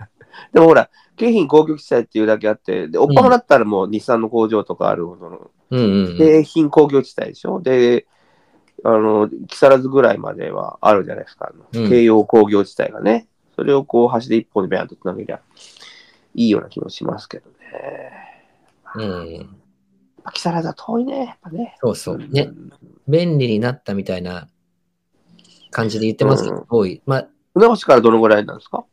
[0.52, 0.88] でもほら、
[1.18, 6.18] 京浜工業地帯っていうだけあって、で、オッパモだったらもう日産の工場とかあるほどの、うんうんうん。
[6.18, 7.60] 京浜工業地帯でしょ？
[7.60, 8.06] で、
[8.84, 11.50] あの、木更津ぐらいまではあるじゃないですか。
[11.52, 13.26] あのうん京葉工業地帯がね。
[13.56, 15.40] それをこう、橋で一本でビャンと繋げりゃ
[16.34, 17.56] いいような気もしますけどね。
[18.94, 19.56] うん。
[20.32, 21.76] 木更津は遠いね、やっぱね。
[21.80, 22.18] そうそう。
[22.18, 22.50] ね。
[23.08, 24.48] 便利になったみたいな
[25.72, 27.02] 感じで言ってますけど、うん多い。
[27.04, 28.84] まあ、船橋からどのぐらいなんですか？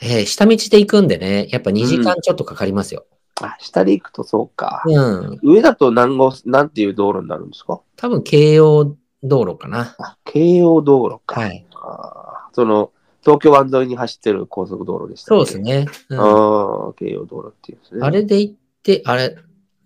[0.00, 3.06] えー下道で行くんでね、やっぱ2時間ちょっとかかりますよ。
[3.40, 4.82] あ、下で行くとそうか。
[4.86, 5.38] うん。
[5.42, 7.80] 上だと何号、なんていう道路になるんですか？
[7.96, 9.94] 多分、京葉道路かな。
[9.98, 11.40] あ、京葉道路か。
[11.40, 11.64] はい。
[11.74, 12.90] あーその、
[13.22, 15.52] 東京湾沿いに走ってる高速道路でしたっけ？
[15.52, 15.70] そうです。
[15.70, 15.86] ね。
[16.08, 18.00] うんああ、京葉道路っていうんですね。
[18.04, 19.36] あれで行って、あれ、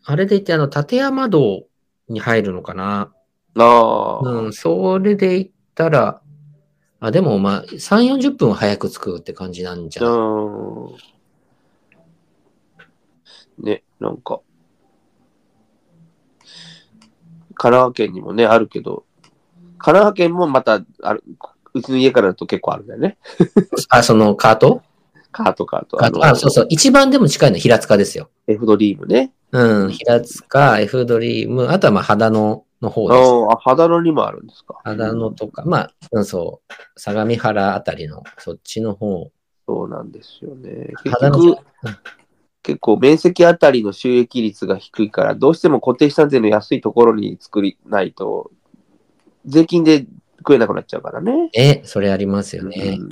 [0.04, 1.64] あれで行って、あの、立山道
[2.08, 3.12] に入るのかな。
[3.58, 6.21] ああ、うん、それで行ったら、
[7.04, 10.12] あ、でもまあ、3、40分は早く着くって感じなんじゃない？
[10.12, 10.14] う
[13.60, 13.64] ん。
[13.64, 14.40] ね、なんか、
[17.54, 19.04] 神奈川県にもね、あるけど、
[19.78, 21.24] 神奈川県もまたある、
[21.74, 23.18] うちの家からだと結構あるんだよね。
[23.90, 24.82] あ、そのカート？
[25.32, 25.96] カートカート。
[25.96, 26.66] カートあ、そうそう。
[26.68, 28.30] 一番でも近いのは平塚ですよ。
[28.46, 29.32] F ドリームね。
[29.50, 33.30] うん、平塚、F ドリーム、あとはまあ、肌野の方です。
[33.30, 34.80] ああ、肌野にもあるんですか？
[34.84, 39.30] 肌野とか、まあ、うん、そう、相模原あたりの、そっちの方。
[39.66, 40.88] そうなんですよね。
[41.04, 41.56] 結局、うん
[42.64, 48.52] 結構面積あたりの収益率が低いから、どうしても固定資産税の安いところに作りないと、
[49.46, 50.06] 税金で
[50.38, 51.50] 食えなくなっちゃうからね。
[51.54, 52.98] え、それありますよね。
[53.00, 53.08] うん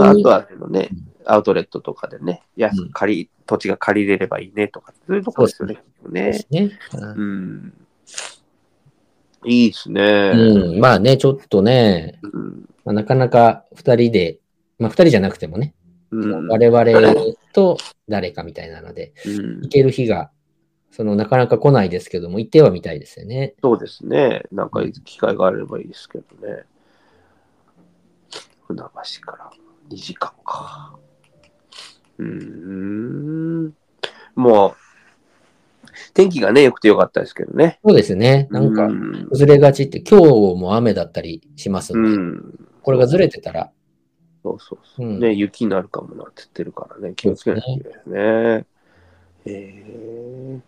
[0.00, 0.88] あ、あと油、はね、
[1.24, 5.82] アウトレットとかでね、安く借り、土地が借りれればいいねとか、そういうところですよね。
[6.08, 6.70] でねすね。
[6.92, 7.72] うん。
[9.44, 10.32] いいですね。
[10.34, 10.80] うん。
[10.80, 12.68] まあね、ちょっとね、うん。
[12.84, 14.38] まあ、なかなか二人で、
[14.78, 15.74] まあ二人じゃなくてもね、
[16.10, 16.48] うん。
[16.48, 17.14] 我々
[17.52, 17.78] と
[18.08, 20.30] 誰かみたいなので、うん行ける日が、
[20.90, 23.54] そのなかなか来ないですけども、行ってはみたいですよね。
[23.62, 24.42] そうですね。
[24.52, 26.64] なんか機会があればいいですけどね。
[28.66, 28.86] 船橋
[29.20, 29.50] から
[29.90, 30.96] 2時間か。
[32.18, 33.74] うーん。
[34.34, 34.83] もう、
[36.14, 37.80] 天気がね、良くてよかったですけどね。
[37.84, 38.48] そうですね。
[38.50, 39.26] なんかう、ん。
[39.30, 40.26] 崩れがちって、今日
[40.60, 43.70] も雨だったりしますんで、うんこれがずれてたら、
[44.42, 45.06] そうそうそう。
[45.06, 48.20] うんね、雪になるかもなって言ってるからね、気をつけないといけないですね。
[48.20, 48.64] へ
[49.46, 50.60] え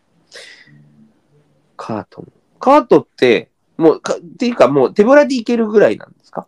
[1.77, 2.33] カートン。
[2.59, 6.47] カートって、もうか、っていうかもう手ぶらで行けるぐらいなんですか？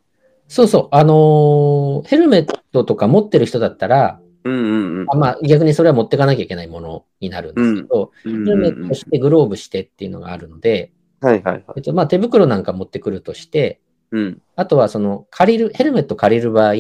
[0.49, 5.07] そうそう、あのーヘルメットとか持ってる人だったら、うんうんうん。
[5.09, 11.65] あまあ逆にそれは持ってかなきゃいけないものになるんですけど、うんヘルメットしてグローブしてっていうのがあるので、はいはいはい。
[11.77, 13.81] えっと、まあ手袋なんか持ってくるとして、
[14.11, 14.43] うん。
[14.57, 16.73] あとはその借りる、ヘルメット借りる場合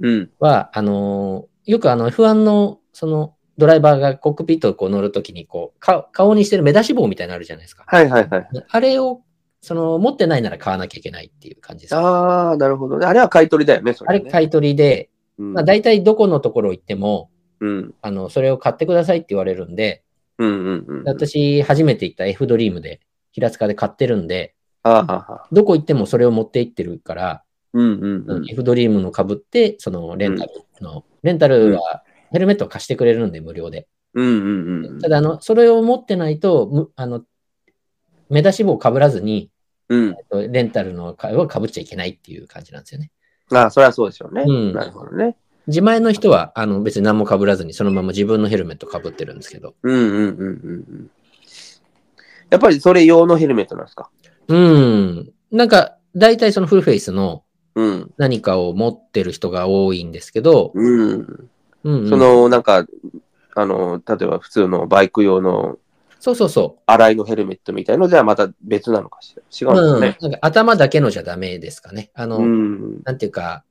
[0.00, 0.30] うん。
[0.38, 7.84] は、あのーよくあの F1 のそのドライバーがコックピットをこう乗るときにこうか顔にしてる目出し帽みたいなのあるじゃないですか。
[7.86, 8.48] はいはいはい。
[8.68, 9.22] あれを
[9.62, 11.96] その持ってないなら買わなきゃいけないっていう感じです。
[11.96, 13.06] あああ、なるほどね。
[13.06, 14.24] あれは買い取りだよね、それ、ね。
[14.26, 17.30] れ買い取りで、うん、まあ大体どこのところ行っても、
[17.60, 17.94] うん。
[18.02, 20.02] あの、それを買ってくださいって言われるんで、
[20.38, 21.04] うんうんうん。
[21.04, 23.00] 私初めて行った F ドリームで
[23.32, 28.50] 平塚で買ってるんで、ああ、どこ行ってもそれを持って行ってるから、うんうんうん。
[28.50, 33.88] F ドリームの被って、そのレンタルの、レンタルはヘルメットを貸してくれるんで無料で。
[34.12, 35.00] うんうんうん。
[35.00, 37.24] ただ、あの、それを持ってないと、むあの、
[38.28, 39.50] 目出し帽を被らずに、
[39.88, 40.08] うん。
[40.10, 43.10] えっとレンタルの会を被っちゃいけないっていう感じなんですよね。
[43.52, 44.44] ああ、それはそうでしょうね。
[44.46, 45.36] うんなるほどね。
[45.66, 49.74] 自前の人は、あの、別に何も被らずに、そのまま自分のヘルメット被ってるんですけど。
[49.82, 51.10] うんうんうんうんうん。
[52.50, 54.10] やっぱりそれ用のヘルメットなんですか？
[54.48, 55.32] うん。
[55.50, 58.10] なんか、大体そのフルフェイスのうん。
[58.18, 61.10] 何かを持ってる人が多いんですけど、うん。
[61.84, 62.86] うんうんその、なんか、
[63.54, 65.78] あの、例えば普通のバイク用の
[66.24, 69.42] そうそうそ洗いのヘルメットみたいのじゃまた別なのかしら。
[69.42, 69.78] 違う。
[69.78, 69.94] うん。
[69.96, 70.30] うんですね。
[70.30, 72.10] なんか頭だけのじゃダメですかね。
[72.14, 73.02] あの、うん。
[73.04, 73.62] なんていうか、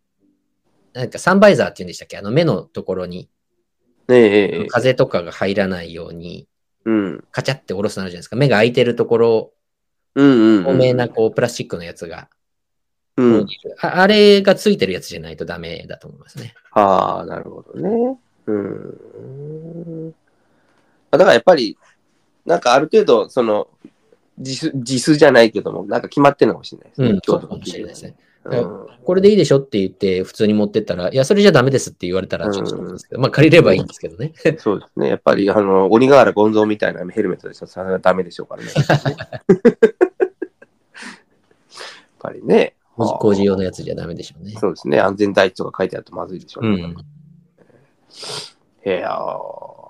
[0.93, 2.16] なんかサンバイザーっていうんでしたっけ？
[2.20, 3.28] あの目のところに
[4.08, 4.22] ねえ
[4.60, 4.68] ええ。
[4.68, 6.47] 風とかが入らないように、
[6.86, 7.24] うん。
[7.32, 8.36] カチャって下ろすのあるじゃないですか。
[8.36, 9.51] 目が開いてるところ、
[10.14, 10.64] うんうんうん。
[10.66, 12.30] 透明なこうプラスチックのやつが、
[13.18, 13.47] うん。
[13.82, 16.54] ああれがついてるやつじゃないとダメだと思いますね。
[16.70, 18.20] ああ、なるほどね。
[18.45, 20.14] うん。
[21.10, 21.78] だからやっぱり、
[22.46, 23.68] なんかある程度、その、
[24.38, 27.08] 自主、自主じゃないけども、なんか決まってるのかもしれないですね。
[27.10, 28.10] うん、かもしれないですね。
[28.18, 28.24] うん
[29.04, 34.32] これでいいでしょって言って、普通に持ってったら、いや、それじゃダメですって言われたらちょっとですけど、まあ借りればいいんですけどね。
[34.60, 35.10] そうですね。
[35.10, 37.68] やっぱり、あの、鬼瓦ゴンゾーみたいなヘルメットでしょ。
[37.68, 38.70] それはダメでしょうからね。
[38.74, 39.44] やっ
[42.20, 42.76] ぱりね。
[42.96, 44.54] 工事用のやつじゃダメでしょうね。
[44.60, 45.00] そうですね。
[45.00, 46.84] 安全第一とか書いてあるとまずいでしょうね。
[46.84, 46.96] うん。
[48.86, 49.83] いやー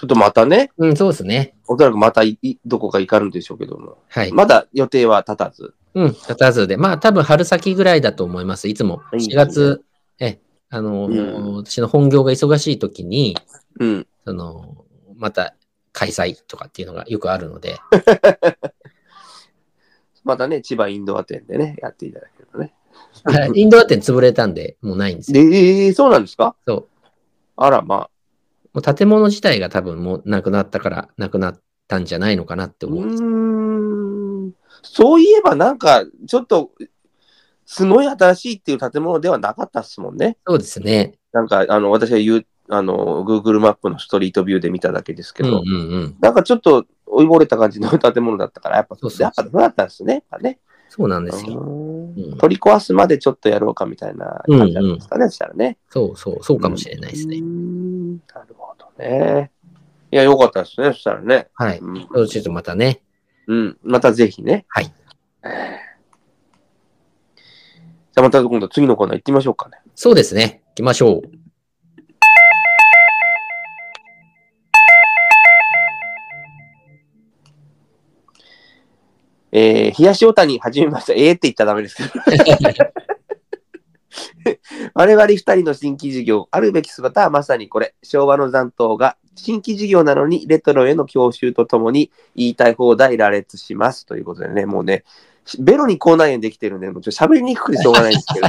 [0.00, 1.54] ちょっとまたね、うん、そうですね。
[1.68, 4.32] おそらくまたいいどこか行かるんでしょうけども、はい。
[4.32, 5.74] まだ予定は立たず。
[5.94, 6.78] うん、立たずで。
[6.78, 8.66] まあ、多分春先ぐらいだと思います。
[8.66, 9.02] いつも。
[9.12, 9.84] 4いいですね月、
[10.20, 10.40] え、
[10.70, 13.36] あの、うん私の本業が忙しい時に、
[13.78, 14.06] うん。
[14.24, 14.86] その、
[15.16, 15.54] また
[15.92, 17.76] 開催とかっていうのがよくあるので、
[20.24, 22.72] またね、千葉インドア店でね、やっていただけるとね。
[23.24, 25.46] はいインドア店潰れたんで、もうないんですで、よ。
[25.46, 26.56] えーそうなんですか？
[26.66, 26.88] そう。
[27.56, 28.09] あら、まあ。
[28.72, 33.22] もう建物自体が多分もうなくなったから、なくなったんじゃないのかなってう思うんです。
[33.22, 34.52] ーん。
[34.82, 36.70] そういえばなんか、ちょっと、
[37.66, 40.36] すごい新しいっていう建物ではなかったっすもんね。
[40.46, 41.14] そうですね。
[41.32, 45.72] なんか、あの、私が言う、あの、Google マップのストリートビューで見ただけですけうんうど、んう
[46.06, 46.16] ん。
[46.20, 50.14] なんかちょっと追いぼれた感じの建物だったから、やっぱ、そうそうそうやっぱそうだったんですね。
[50.14, 50.58] やっぱね。
[50.88, 51.60] そうなんですよ。
[51.60, 55.78] うんん取り壊すまでちょっとやろうかみたいな感じなんですかね、そしたらね。
[55.88, 57.40] そうそう、そうかもしれないですね
[58.34, 58.54] なる
[59.00, 59.50] ね。
[60.12, 61.48] いや、よかったですね、そしたらね。
[61.54, 61.78] はい。
[61.78, 63.00] うんそうちょっとまたね。
[63.46, 64.64] うん、またぜひね。
[64.68, 64.84] はい。
[64.84, 69.78] じゃあまた今度次のコーナー行ってみましょうかね。
[69.94, 70.62] そうですね。
[70.70, 71.40] 行きましょう。
[79.52, 81.12] えー、冷やしおたに始めました。
[81.12, 82.10] ええって言ったらダメですけど。
[84.94, 87.94] 我々二人の新規事業、あるべき姿はまさにこれ。
[88.02, 94.06] 昭和の残党が新規事業なのにレトロへの教習とともに言いたい放題羅列します。
[94.06, 95.04] ということでね、もうね、
[95.58, 98.48] ベロに口内炎できてるんで、もうちょっと喋りにくくてしょうがないんですけど。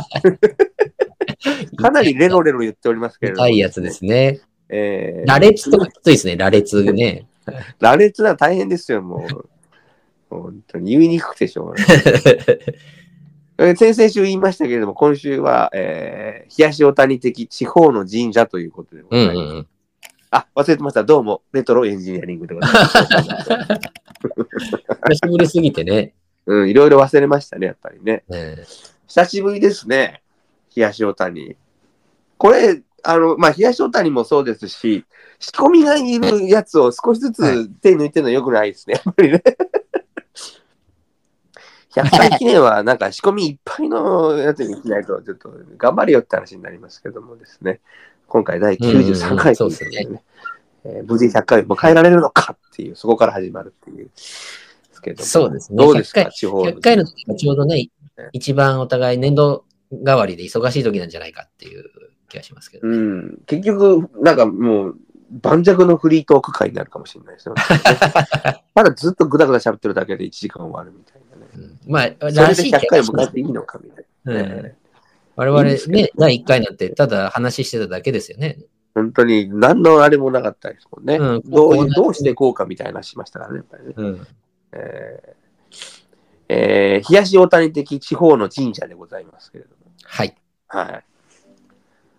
[1.77, 4.41] かなりレロレロ言っておりますけれども、痛いやつですね。
[4.69, 7.27] えー羅列とかきついですね、羅列ね。
[7.79, 9.49] 羅列なら大変ですよ、もう。
[10.29, 11.87] 本当に言いにくくてしょうがない。
[13.63, 19.45] えー先々週言いましたけれども、今週は、えー、東大谷的地方の神社ということでごうんざいます。
[19.45, 19.67] うんうん。
[20.31, 21.03] あ、忘れてました。
[21.03, 22.97] どうも、レトロエンジニアリングでございます。
[25.09, 26.15] 久しぶりすぎてね。
[26.47, 28.23] うん、いろいろ忘れましたね、やっぱりね。
[28.27, 28.57] ね
[29.05, 30.23] 久しぶりですね、
[30.69, 31.55] 東大谷。
[32.39, 35.05] これ、あの、まあ、東大谷もそうですし、
[35.37, 39.43] 仕込みがいるやつを少しずはつ手抜いてるのよくないですね、やっぱりね。
[41.93, 47.79] 100回記念はなんか仕込みいっぱいのやつにしないと、ちょっと頑張れよって話になりますけどもですね。
[48.27, 50.23] 今回第93回ということでね、
[50.85, 54.05] えー無事100回迎えられるのかっていう、そこから始まるっていう。
[54.05, 57.89] ですけどもそうですねどうです100か、地方100回の時がちょうどね、
[58.31, 61.85] 一番お互い年度代わりで忙しい時なんじゃないかっていう
[62.29, 62.87] 気がしますけど。
[62.87, 64.95] うん、結局、なんかもう、
[65.31, 67.61] 盤石のフリートーク会になるかもしれないですよ、ね。
[68.75, 71.20] まだずっとぐだぐだ喋ってるだけで1時間終わるみたい
[71.87, 74.33] まあ、らしい100回気がします迎えていいのかみたいな。
[74.33, 74.75] うんね
[75.35, 78.59] 我々ね、第1回なんてただ話してただけですよね。
[78.93, 81.15] 本当に何のあれもなかったですもんね。
[81.15, 83.93] うんどうどうしていこうかみたいな話しましたからね、やっぱりね。
[83.95, 84.27] うん。
[84.73, 85.41] えー
[86.53, 89.75] えー東大谷的地方の神社でございますけれども。
[90.03, 90.35] はい。
[90.67, 91.05] はい。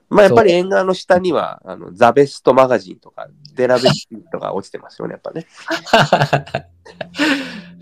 [0.09, 5.47] まあやっぱり縁側の下には、あのザ・ベストマガジンとか、デラベストが落ちてますよね、やっぱね。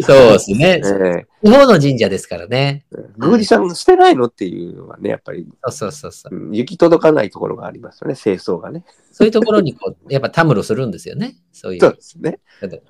[0.02, 0.86] そうですねえ。
[0.86, 2.84] ー地方の神社ですからね。
[3.16, 6.36] 宮司さん捨てないのっていうのはね、やっぱり、そうそうそうそう。
[6.36, 8.84] うん行き届かないところがありますよね、清掃がね。
[9.12, 11.36] そういうところにこう、やっぱたむろするんですよね。
[11.52, 12.38] そういうそうですね。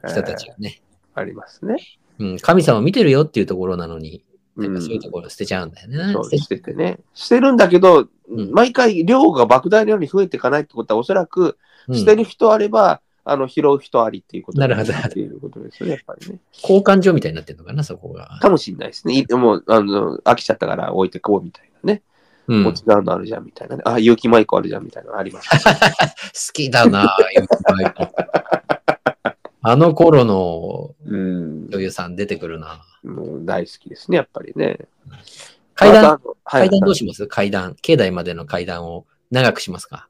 [0.07, 0.81] 人たちがね。
[1.15, 1.77] ありますね。
[2.19, 4.25] うん、神様見てるよっていうところなのに、
[4.57, 6.13] そういうところ捨てちゃうんだよね。
[6.13, 6.99] そう捨て捨ててね。
[7.15, 8.09] 捨てるんだけど、ん
[8.53, 11.57] 毎回量が莫大なように増えていかないってことは、おそらく
[11.89, 16.39] うん捨てる人あれば、あの拾う人ありっていうことなるほどっていうことですよね、やっぱりね。
[16.63, 18.39] 交換所みたいになってるのかな、そこが。
[18.41, 19.19] かもしれないですね。
[19.19, 22.03] いもう、あの、飽きちゃったから置いてこうみたいなね。
[22.49, 23.83] うん、好もう違うのあるじゃんみたいなね。
[23.85, 26.53] あ、有機マイクあるじゃんみたいなのあります。
[26.53, 28.09] きだな、ゆきまいこ
[29.63, 31.69] あの頃のうん。
[31.71, 32.83] 女優さん出てくるな。
[33.05, 34.79] もう大好きですね、やっぱりね。
[35.75, 37.27] 階段、階段どうします？
[37.27, 37.77] 階段。
[37.81, 40.09] 境内までの階段を長くしますか？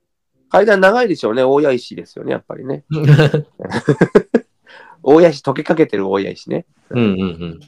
[0.50, 1.42] 階段長いでしょうね。
[1.42, 2.84] 大谷石ですよね、やっぱりね。
[5.02, 6.66] 大谷石、溶けかけてる大谷石ね。
[6.90, 7.60] うんうん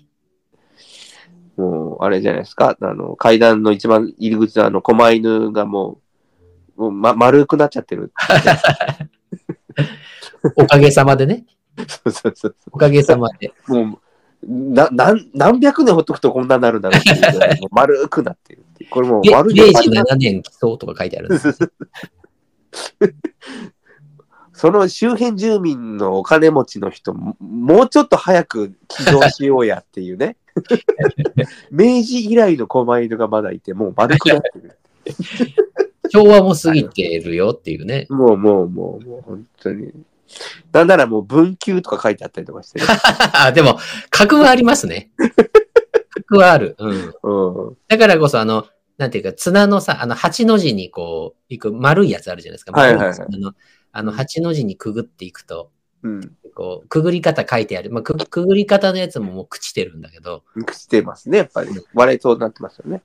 [1.57, 1.65] うん。
[1.65, 2.77] もう、あれじゃないですか。
[2.81, 6.01] あの、階段の一番入り口のあの、狛犬がも
[6.77, 8.13] う、もう、ま、丸くなっちゃってる。
[10.57, 11.47] おかげさまでね。
[11.87, 13.53] そうそうそうおかげさまで。
[13.69, 13.99] もう、
[14.45, 18.65] な、なん、何百年ほっとくとこんなになるんだろうっていうぐらいもう丸くなってる。
[18.91, 21.49] これもうで丸明治7年基礎とか書いてあるんです。
[24.53, 30.37] その周辺住民のお金持ちの人も、もうちょっと早く起動しようやっていうね。
[31.71, 34.79] 明治以来の狛犬がまだいて、もう丸くなってる。
[36.11, 38.07] 昭和も過ぎてるよっていうね。
[38.11, 39.93] もうもうもう、もう本当に。
[40.73, 42.87] なんならもう文久とか書いてあったりとかしてね。
[43.35, 43.79] あ、 でも、
[44.11, 45.11] 格はありますね。
[46.15, 46.77] 格はある。
[46.79, 47.15] うん。
[47.23, 47.77] うん。
[47.89, 48.67] だからこそ、あの、
[48.99, 52.73] なんていうか、綱のさ、あの、八の字にこう、行く丸いやつあるじゃないですか。
[52.73, 53.55] はいはいはい丸綱の
[53.93, 55.71] あの、八の字にくぐっていくと、
[56.03, 56.37] うん。
[56.55, 57.91] こう、くぐり方書いてある。
[57.91, 61.71] まあ、くくぐり方のやつももう朽ちてるんだけど、してますね、やっぱり。
[61.95, 63.03] 割れそうになってますよね。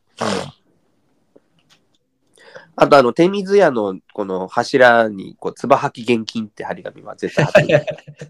[2.76, 7.86] あと、あの、手水屋のこの柱に、こう、つば吐き現金って張り紙は絶対貼ってる。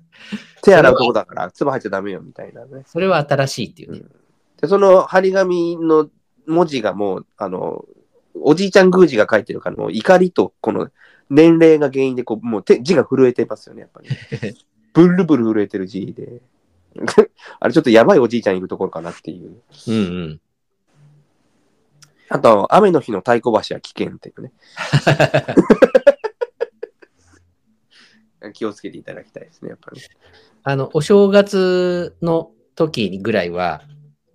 [0.63, 2.83] 手洗うとこだから、つば吐いちゃダメよ、みたいなね。
[2.87, 4.01] それは新しいっていうね。
[4.61, 6.09] で、その張り紙の
[6.47, 7.85] 文字がもう、あの、
[8.41, 10.89] おじいちゃん宮司が書いてるから、もう怒りとこの
[11.29, 14.09] 年齢が原因で、こう、もう手字が震えてますよね、やっぱり。
[14.93, 16.41] ブルブル震えてる字で。
[17.59, 19.61] あれ、ちょっとやばいおじいちゃんいるところかなっていう。
[19.87, 20.41] うんうん。
[22.29, 24.51] あと、雨の日の太鼓橋は危険っていうね。
[28.53, 30.01] 気をつけていただきたいですね、やっぱり。
[30.63, 33.81] あの、お正月の時ぐらいは、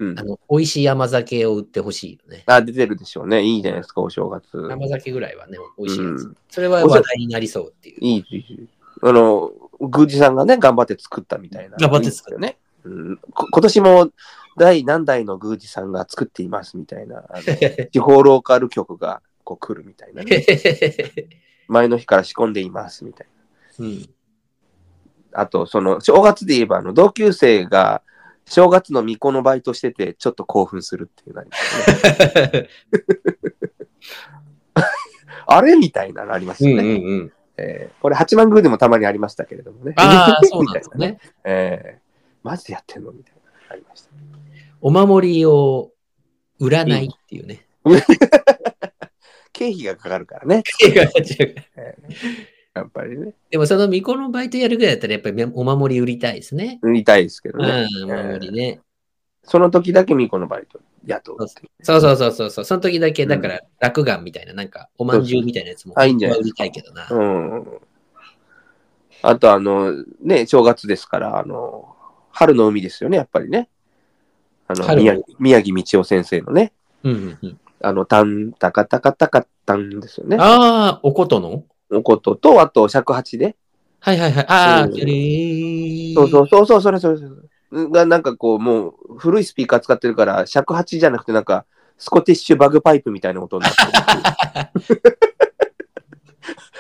[0.03, 0.25] うんあ。
[0.25, 2.43] の、美味しい甘酒を売ってほしいよね。
[2.47, 3.43] あ、出てるでしょうね。
[3.43, 4.59] いいじゃないですか、お正月。
[4.71, 6.25] 甘酒ぐらいはね、美味しいやつ。
[6.25, 7.99] うんそれは話題になりそうっていう。
[8.01, 8.69] いいいい、
[9.01, 11.77] あの、宮司さんがね、頑張って作ったみたいな。
[11.79, 12.59] 頑張って作ったよね。
[12.85, 14.11] うん、こ今年も
[14.59, 17.43] 第何代の宮司さんが作っていますみたいな、あの
[17.91, 20.45] 地方ローカル局がこう来るみたいな、ね。
[21.69, 23.27] 前の日から仕込んでいますみたい
[23.79, 25.41] うん、な。
[25.41, 28.03] あと、その、正月で言えば、あの、同級生が
[28.47, 32.69] 正月の巫女のバイトしてて、ちょっと興奮するっていうのありますね。
[35.47, 36.99] あれみたいなのありますうんうよね。
[36.99, 37.33] んうん。
[37.57, 39.95] えーこれ八幡宮でもたまにありましたけれどもね。
[39.97, 41.19] ああ、 そうなんですね。
[41.45, 42.03] えー
[42.43, 43.41] マジでやってんのみたいな。
[43.71, 44.11] ありました。
[44.81, 45.93] お守りを
[46.59, 47.67] 売らないっていうね。
[49.53, 50.65] 経費がかかるからね。
[50.81, 51.55] 違う違う
[52.75, 53.35] やっぱりね。
[53.51, 56.79] でもその巫女のバイトやるぐらいだったらやっぱりお守り売りたいですね。
[56.83, 57.87] 売りたいですけどうん、ね。
[58.05, 58.81] お守りね。
[59.45, 61.49] その時だけミコのバイト雇う。
[61.83, 62.65] そうそうそうそうそう。
[62.65, 67.09] その時だけ、だから、落眼みたいな、なんか、おまんじゅうみたいなやつも、あいいんじゃない売りたいけどな。
[67.11, 67.81] うん。
[69.23, 71.97] あと、あの、ね、正月ですから、あの、
[72.31, 73.69] 春の海ですよね、やっぱりね。
[74.69, 77.61] あの、宮城宮城道夫先生のね、うんうんうん。
[77.81, 80.37] あの、タン、タカタカタカタンですよね。
[80.39, 81.65] ああ、おことの？
[81.93, 83.57] おことと、あと、尺八で。
[84.01, 84.47] はいはいはい。
[84.49, 84.91] ああ、うん。
[86.15, 87.31] そうそうそう、そうそれそれそれ。
[87.91, 91.65] が、なんかこう、もう、古いスピーカー使ってるから、尺八じゃなくて、なんか、
[91.99, 93.83] スコティッシュバグパイプみたいな音になって
[94.95, 95.03] る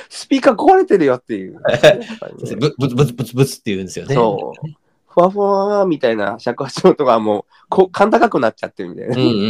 [0.08, 1.54] スピーカー壊れてるよっていう。
[1.54, 1.90] やっぱ
[2.28, 4.14] りねぶぶつぶつぶつぶつって言うんですよね。
[4.14, 4.81] そう。
[5.12, 9.16] ふわふわーみたいな尺八の音がもう、こう、甲高くなっちゃってるみたいな。
[9.16, 9.44] うんうんうんう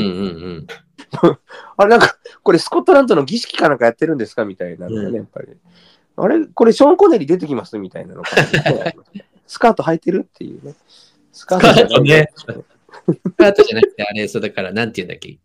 [0.60, 0.66] ん。
[1.76, 5.48] あれなんか、これスコットランドの儀式かなんかやってるんですかみたいなね、うんやっぱり。
[6.16, 8.28] あれこれショーン・コネリー出てきますみたいなのが、
[9.46, 10.74] スカート履いてるっていうね。
[11.32, 15.38] スカートねスカートじゃなくて、あれ、そうだから、なんて言うんだっけ？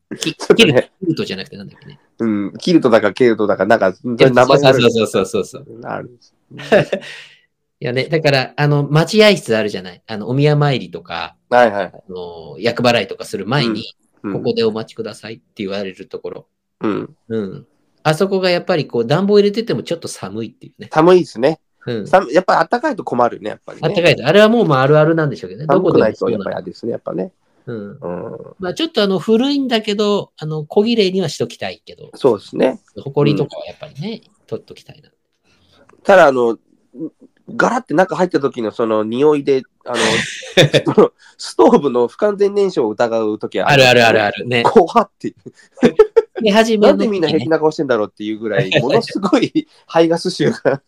[0.55, 1.99] キルねキルトじゃなくて、なんだっけね？
[2.19, 5.81] うん、キルトだかケルトだか、なんか、名前があるそうそうそうそうそう。
[5.83, 6.17] ある。
[7.79, 10.01] いやね、だから、あの、待合室あるじゃない？
[10.07, 11.91] あの、お宮参りとか、はいはいはい。
[11.93, 13.83] あの、厄払いとかする前に、うん
[14.33, 16.47] ここでお待ちくださいって言われるところ。
[16.81, 17.15] うん。
[17.29, 17.67] うん。
[18.01, 20.89] あそこがやっぱりこう暖房入れててもちょっと寒いっていうね。
[20.91, 21.61] 寒いですね。
[21.85, 22.07] うん。
[22.07, 23.87] 寒やっぱり暖かいと困るね、やっぱり、ね。
[23.87, 24.27] あったかいと。
[24.27, 25.67] あれはもうまああるあるなんでしょうけどね。
[25.67, 27.31] どこでないとやっもそうなのぱり嫌ですね、やっぱね。
[27.67, 27.91] うん。
[27.91, 28.55] うん。
[28.59, 32.81] まあちょっとあの古いんだけど、あの小綺麗にはしときたいけど、そうですね。
[32.97, 35.11] 埃とかはやっぱりね、取っときたいな。
[36.03, 36.57] ただ、あの、
[37.55, 39.97] ガラって中入った時のその匂いで、あの、
[41.37, 44.63] ストーブの不完全燃焼を疑う時はあるあるあるあるね。
[44.63, 45.33] 怖って。
[46.41, 50.81] で、初めのなんでみんな平気な顔してんだろうっていうぐらい、 ものすごい排ガス臭が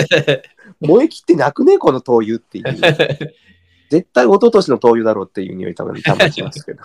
[0.80, 2.64] 燃え切ってなくねこの灯油っていう。
[3.90, 6.84] 絶対一昨年の灯油だろうっていう匂い多分たまにしますけど。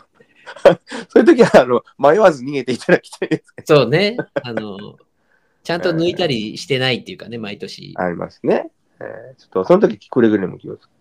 [1.10, 4.18] そういう時はあの迷わず逃げていただきたいですけそうね。
[4.44, 4.98] あの、
[5.64, 7.94] ちゃんと抜いたりしてないっていうかね、毎年。
[7.94, 8.02] ど。
[8.02, 8.72] ありますね。
[9.00, 10.92] えーちょっとその時くれぐれも気をつけて。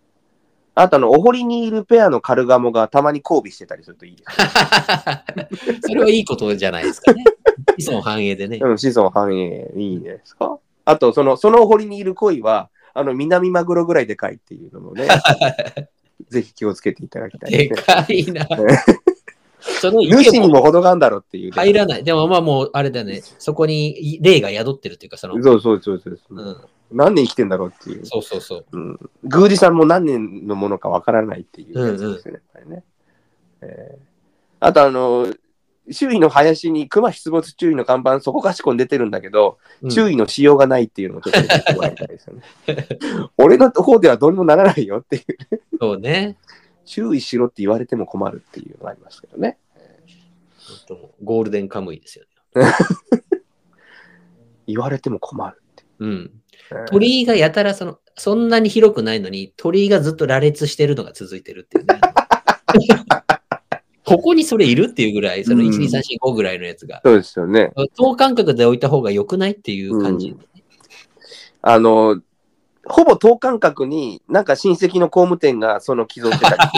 [0.79, 5.49] あとあの、お堀にいるペアのカルガモがたまに交尾してたりするといいですね。
[5.81, 7.25] それはいいことじゃないですかね。
[7.79, 8.59] 子孫繁栄でね。
[8.61, 10.59] うん、子孫繁栄いいですか？
[10.85, 15.09] あと、その、そのお堀にいる鯉は、あの、南マグロぐらいでかいっていうのもね、
[16.29, 17.75] ぜひ気をつけていただきたいでで。
[17.75, 18.47] かいな。
[19.59, 22.05] その主にも程があるんだろうっていうね、入らない。
[22.05, 23.23] でもまあもう、あれだね。
[23.39, 26.57] そこに霊が宿ってるっていうか、その、そうそうそうそう、うん、
[26.93, 28.07] 何年生きてんだろうっていう。
[28.07, 28.67] そうそうそう。
[28.73, 32.85] うん、宮司さんも何年のものかわからないっていうやつですよね、やっぱりね。
[33.63, 34.17] えー
[34.61, 35.33] あと、あの、
[35.91, 42.43] 周囲の林に熊出没注意の看板、そこかしこに出てるんだけど、うん注意のしようがないっていうのをちょっと言ってもらいたいですよね。
[43.37, 45.25] 俺の方ではどうにもならないよっていう。
[45.79, 46.37] そうね。
[46.85, 49.59] 注意しろって言われても困るっていうのがありますけどね。
[51.23, 52.25] ゴールデンカムイですよ
[52.55, 52.55] ね。
[54.67, 56.43] 言われても困るってうん。
[56.71, 62.01] えー鳥居がやたらその、そんなに広くないのに、鳥居がずっと羅列してるのが続いてるっていうね。
[64.05, 67.01] ここにそれいるっていうぐらい、そのうん1、2、3、4、5ぐらいのやつが。
[67.05, 67.73] そうですよね。
[67.97, 70.37] 等間隔で置いた方が良くないっていう感じ。
[71.63, 72.21] あの、
[72.85, 76.71] ほぼ等間隔になんか親戚の工務店がその寄贈してた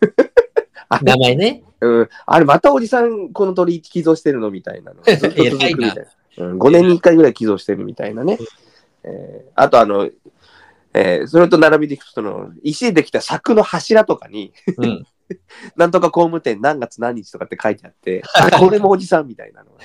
[1.02, 1.62] 名前ね。
[1.82, 5.02] うん、あれ、またおじさん、この鳥寄贈してるのみたいなの。
[5.02, 6.04] ずっと続くみたい偉いな。
[6.38, 8.38] うん、5年に1回ぐらい寄贈してるみたいなね。
[9.04, 10.08] えーあと、あの、
[10.94, 15.06] えーそれと並びでいくと、その、石でできた柵の柱とかに、うん。
[15.76, 19.70] なんとか工務店何月何日とかって書いてあって、あ、これもおじさんみたいなの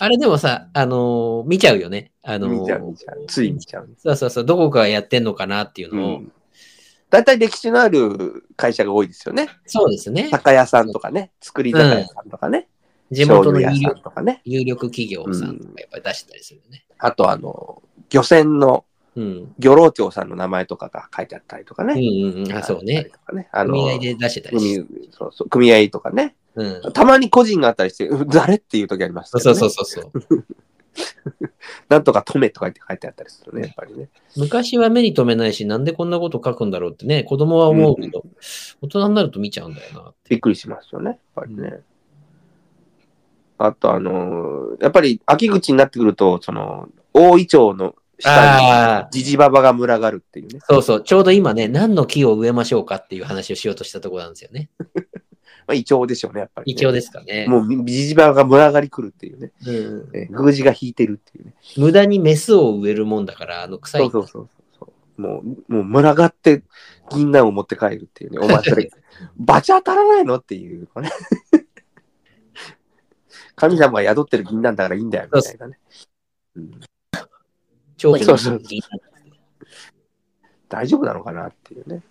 [0.00, 2.12] あれでもさ、あのー見ちゃうよね。
[2.22, 3.26] あのー見ちゃう、見ちゃう。
[3.28, 3.90] つい見ちゃう。
[3.98, 6.18] そうそうそう、どこかがやってんのかなっていううのを。
[6.20, 6.32] ん。
[7.10, 9.48] 大体歴史のある会社が多いですよね。
[9.66, 10.28] そうですね。
[10.30, 12.68] 酒屋さんとかね、作り酒屋さんとかね、
[13.14, 14.40] 地元の有力とかね。
[14.44, 16.84] 有力企業さんとかやっぱり出してたりするよね。
[16.98, 18.84] あと、あの、漁船の
[19.16, 19.54] うん。
[19.58, 21.94] 漁労長さんの名前とかが書いてあったりとかうんね。
[21.94, 22.52] うんうん。
[22.52, 23.10] あ、そうね。
[23.26, 23.48] あね。
[23.52, 26.34] あの組合で出してたりそうそう組合とかね。
[26.56, 26.92] うん。
[26.92, 29.40] たまに個人があったりして、うん誰っていう時ありますね。
[29.40, 30.44] そうそうそうそう。
[31.88, 34.08] なんとか止めとか言って書いてあったりするね、やっぱりね。
[34.36, 38.24] 昔は目に留めないし、なんでこんなこと書くんだろうってね、子供は思うけど、
[38.80, 40.12] 大人になると見ちゃうんだよな。
[40.28, 41.80] びっくりしますよね、やっぱりね。
[43.58, 50.60] あと、あのーやっぱり秋口になってくると、その、大イチョウの下ああ、にジジババが群がるっていうね。
[50.68, 51.02] そうそう。
[51.02, 54.70] ちょうど今ね、何の木を植えましょうかっていう話をしようとしたところなんですよね。
[55.66, 57.46] まあ、イチョウでしょうね、やっぱり、イチョウですかね。
[57.48, 59.52] もうジジババが群がりくるっていうね。
[59.66, 61.54] うん、えー、宮司が引いてるっていうね。
[61.76, 64.02] 無駄にメスを植えるもんだから、あの臭い。
[64.02, 64.48] そうそうそう
[64.78, 65.20] そう。
[65.20, 66.62] もう、もう群がって
[67.10, 68.38] 銀杏を持って帰るっていうね。
[68.40, 68.90] お前それ、
[69.38, 71.10] バチ当たらないのっていうね。
[73.56, 75.78] 神様が宿ってる銀杏だからいいんだよ、みたいなね。
[77.96, 78.60] そうそう
[80.68, 82.02] 大丈夫なのかなっていうね。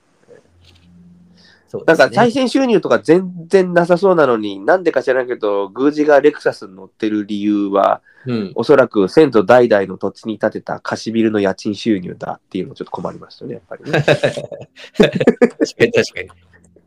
[1.68, 8.52] そうねなんか対戦収入とか全然なさそうなのに、なんでか知らないけど、宮司がレクサスに乗ってる理由は、うん。
[8.56, 14.00] おそらく先祖代々の土地に建てた貸しビルの家賃収入だっていうのちょっと困りますよね、やっぱりね。
[14.02, 16.30] 確かに確かに。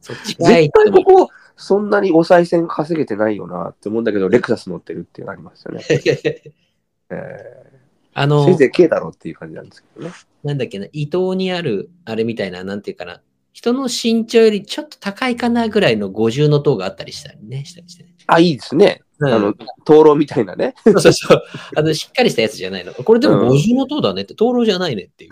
[0.01, 5.85] そっちかい絶対ここ、そんなにお賽銭稼げてないよなって思うんだけど、レクサス乗ってるっていうのありますよね。
[7.09, 7.79] えー、
[8.15, 10.13] あのせい、ぜい軽だろうっていう感じなんですけどね。
[10.45, 18.15] なんだっけな、伊東にある、あれみたいな、なんていうかな、人の身長よりちょっと高いかなぐらいの五重の塔があったりしたりね、したりしてね。
[18.27, 19.01] あ、いいですね。
[19.19, 19.55] うんあの、
[19.85, 20.75] 灯籠みたいなね。
[20.85, 21.43] そうそうそう。
[21.75, 22.93] あの、しっかりしたやつじゃないの。
[22.93, 25.31] これでもうん五重の塔だねって、 灯籠じゃないねっていう。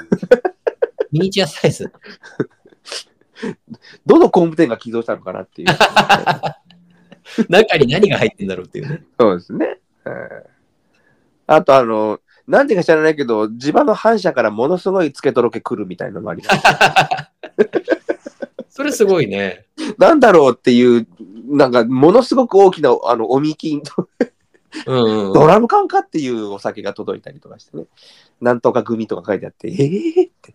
[1.12, 1.92] ミニチュアサイズ。
[4.06, 5.68] どの工務店が起動したのかなっていう。
[7.48, 9.04] 中に何が入ってんだろうっていうね。
[9.18, 9.78] そうですね。
[10.06, 10.54] えー
[11.46, 16.62] あと、あの、なんでか知らないけど、地場の反射からものすごい付け届け来るみたいなのもあります。
[18.68, 19.66] それすごいね。
[19.98, 21.06] なんだろうっていう、
[21.46, 24.08] なんか、ものすごく大きな、あの、おみきんと、
[24.86, 25.32] うん、うん。
[25.32, 27.84] ドラム缶かっていうお酒が届いたりとかしてね。
[28.40, 30.54] なんとか組とか書いてあって、えーって。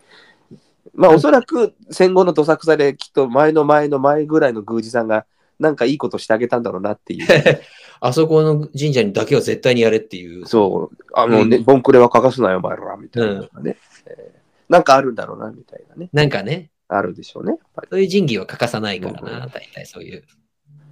[0.93, 5.25] まあ、おそらく戦後のどさくさで、きっと前の前の前ぐらいの宮司さんが、
[5.59, 7.27] なんかいいことしてあげたんだろうなっていう。
[8.01, 10.45] あそこの神社にだけは絶対にやれっていう。
[10.45, 16.09] そう、あのね、うんボンクレは欠かすなよ、お前ら、みたいなのがね、えーなんかあるんだろうな、みたいなね。
[16.13, 17.57] なんかね、あるでしょうね。
[17.89, 20.23] そういう神器は欠かさないからな、うん大体そういう。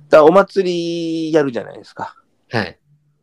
[0.10, 2.16] だお祭りやるじゃないですか。
[2.50, 2.80] はい。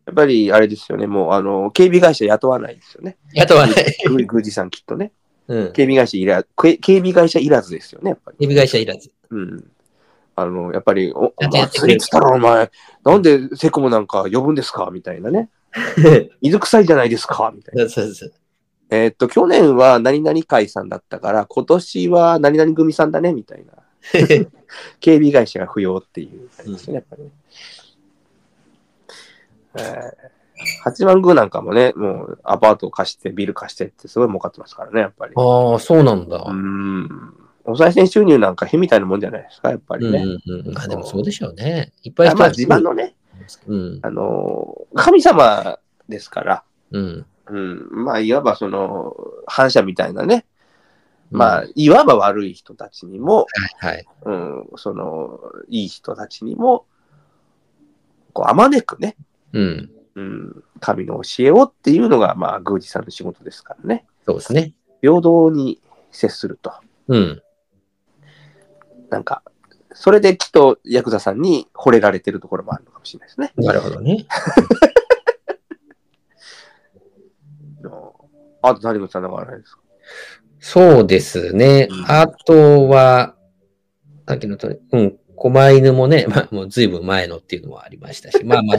[0.07, 3.16] やっぱりあれですよね、もう、あの、警備会社雇わないですよね。
[3.33, 3.85] 雇わない。
[4.11, 5.12] 宮宮司さんきっとね。
[5.49, 5.72] うん。
[5.72, 8.38] 警備会社いら、警警備会社いらずですよね、やっぱり。
[8.38, 9.11] 警備会社いらず。
[9.30, 9.70] うん。
[10.36, 12.70] あの、やっぱり、お、ちゃんとやってくれるつったらお前、
[13.05, 15.51] なんでセコムなんか呼ぶんですかみたいなね。
[16.40, 17.88] 水臭いじゃないですかみたいな。
[17.88, 18.32] そうそう。
[18.90, 23.72] えーっと、去年は何々会さんだったから、今年は何々組さんだね、みたいな。
[25.01, 27.30] 警備会社が不要っていう感じですね、やっぱりね。
[29.76, 30.34] えー
[30.85, 35.32] 八幡宮なんかもね、もうアパートを貸して、ビル貸してってすごい儲かってますからね、やっぱり。
[35.35, 36.37] ああ、そうなんだ。
[36.37, 37.35] うーん。
[37.64, 40.18] お賽銭収入なんかへみたいなもんじゃないですか、やっぱりね。
[40.18, 40.78] うんうんうん。
[40.78, 41.95] あ、でもそうでしょうね。
[42.03, 43.14] いっぱい人まあ、地盤のね、
[43.66, 44.01] うん。
[44.03, 47.26] あのー神様ですから、うん。
[47.47, 49.16] うん、まあ、いわばその、
[49.47, 50.45] 反射みたいなね、
[51.30, 53.47] まあうん、いわば悪い人たちにも、
[53.80, 54.05] はい。
[54.26, 56.85] うん、その、いい人たちにも、
[58.35, 59.16] こう、あまねくね、
[59.55, 59.91] うん。
[60.17, 64.05] うん、神の教えをっていうのが、まあ、宮司さんの仕事ですからね。
[64.27, 64.73] そうですね。
[65.01, 66.73] 平等に接すると。
[67.09, 67.43] うん。
[69.11, 69.43] なんか、
[69.93, 73.53] それできっとヤクザさんに惚れられてるところもあるのかもしれないですね。
[73.57, 74.27] なるほどね。
[77.83, 78.15] の
[78.62, 79.81] あと谷口さんなんかあれですか？
[80.59, 82.05] そうですねうん。
[82.09, 83.37] あとは、
[84.27, 88.79] さっきのとおり、うん、狛犬もね、 まあ、もうずいぶん前のっていうのもありましたし、まあまあ、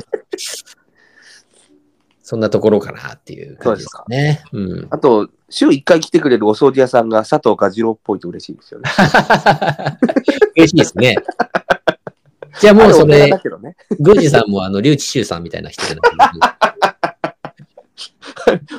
[2.28, 4.42] そんなところかなっていう感じですかね。
[4.52, 4.88] うん。
[4.90, 8.90] あと、週1回来てくれるお掃除屋さんが佐藤蛾次郎っぽいと嬉しいですよね。
[10.58, 11.18] 嬉しいですね。
[12.60, 13.42] じゃあもうそあれね。
[14.00, 16.58] 宮司さんもあの、竜智秀さんみたいな人じゃな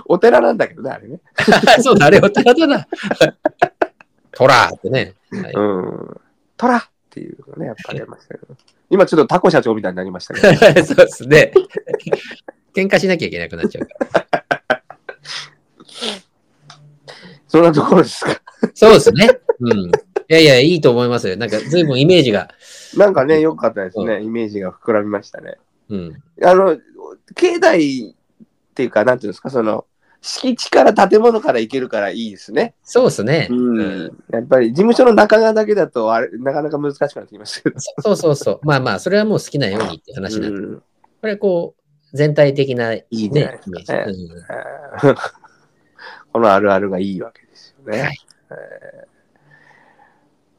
[0.06, 1.20] お寺なんだけどね、あれね。
[1.84, 2.88] そうだ、あれお寺だな。
[4.32, 5.14] トラーってね。
[5.30, 6.20] はいうん。
[6.56, 8.56] トラっていうのね、やっぱりありましたけど。
[8.90, 10.84] 今ちょっとタコ社長みたいになりましたけど。
[10.84, 11.52] そうですね。
[12.76, 13.94] 喧嘩しなきゃいけなくなっちゃうか
[14.68, 14.82] ら。
[17.48, 18.40] そんなところですか？
[18.74, 19.28] そうですね。
[19.60, 19.78] うん。
[19.88, 19.90] い
[20.28, 21.36] やいや、いいと思いますよ。
[21.36, 22.50] なんか、ずいぶんイメージが。
[22.96, 24.22] なんかね、良かったですね。
[24.22, 25.56] イメージが膨らみましたね。
[25.88, 26.22] うん。
[26.42, 26.76] あの、
[27.34, 28.14] 境内っ
[28.74, 29.86] ていうか、なんていうんですか、その、
[30.20, 32.74] 敷地から建物から行けるからいいですね。
[32.82, 33.46] そうですね。
[33.50, 34.10] うん。
[34.32, 37.78] やっぱり事務所の中側だけだと、あれ、なかなか難しくなってきますけど。
[37.78, 38.60] そうそうそう。
[38.64, 40.82] まあまあ、それはもう好きなようにって話なんで、うん
[41.20, 41.82] これこう、
[42.12, 43.70] 全体的な、ね、いいねジ。
[43.72, 45.16] うんえー
[46.32, 48.00] このあるあるがいいわけですよね。
[48.02, 48.18] はい
[48.50, 49.06] えー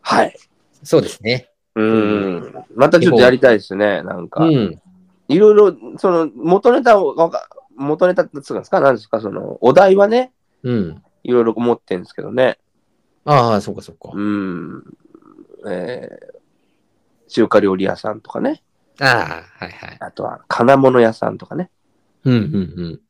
[0.02, 0.38] はい。
[0.84, 1.50] そうですね。
[1.76, 2.66] うん。
[2.76, 4.02] またちょっとやりたいですね。
[4.04, 4.82] なんか、うん。
[5.28, 7.14] いろいろ、その、元ネタを、
[7.76, 8.80] 元ネタってつうんですか？
[8.80, 9.20] 何ですか？
[9.20, 10.32] その、お題はね、
[10.64, 11.04] うん。
[11.24, 12.58] いろいろ思ってるんですけどね。
[13.26, 14.12] ああ、そうかそうか。
[14.14, 14.84] うん。
[15.68, 16.38] えー
[17.28, 18.64] 中華料理屋さんとかね。
[19.00, 19.98] ああ、はいはい。
[20.00, 21.70] あとは金物屋さんとかね。
[22.24, 23.02] うんうんうん。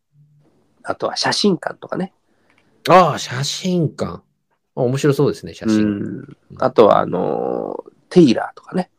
[0.83, 2.13] あとは写真館とかね。
[2.89, 4.21] ああ、写真館。
[4.75, 5.85] あ面白そうですね、写う真。
[6.21, 6.37] ん。
[6.59, 8.89] あとは、あのーテイラーとかね。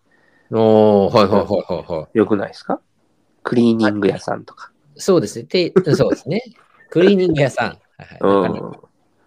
[0.51, 2.18] おー、はいはいはいはいはい。
[2.18, 2.80] よくないですか？
[3.43, 4.70] クリーニング屋さんとか。
[4.97, 5.45] そうですね。
[5.47, 6.43] てそうですね。
[6.91, 7.68] クリーニング屋さん。
[7.68, 7.74] は
[8.05, 8.72] いはうん。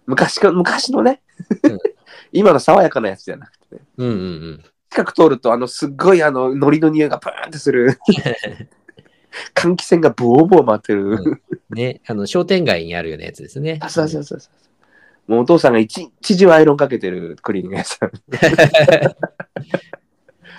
[0.06, 1.20] 昔か、昔のね
[1.64, 1.78] うん、
[2.32, 3.82] 今の爽やかなやつじゃなくてね。
[3.96, 4.18] うんうんう
[4.52, 4.64] ん。
[4.92, 7.98] 近く通ると、あの、すっごいあの、海苔の匂いがプーンってする。
[9.54, 11.40] 換気扇がブオーブオー回ってる。
[11.70, 13.78] うね、あの、商店街にあるようなやつですね。
[13.80, 15.32] あそうそうそうそう。
[15.32, 18.10] もうお父さんが一一時アイロンかけてるクリーニング屋さん。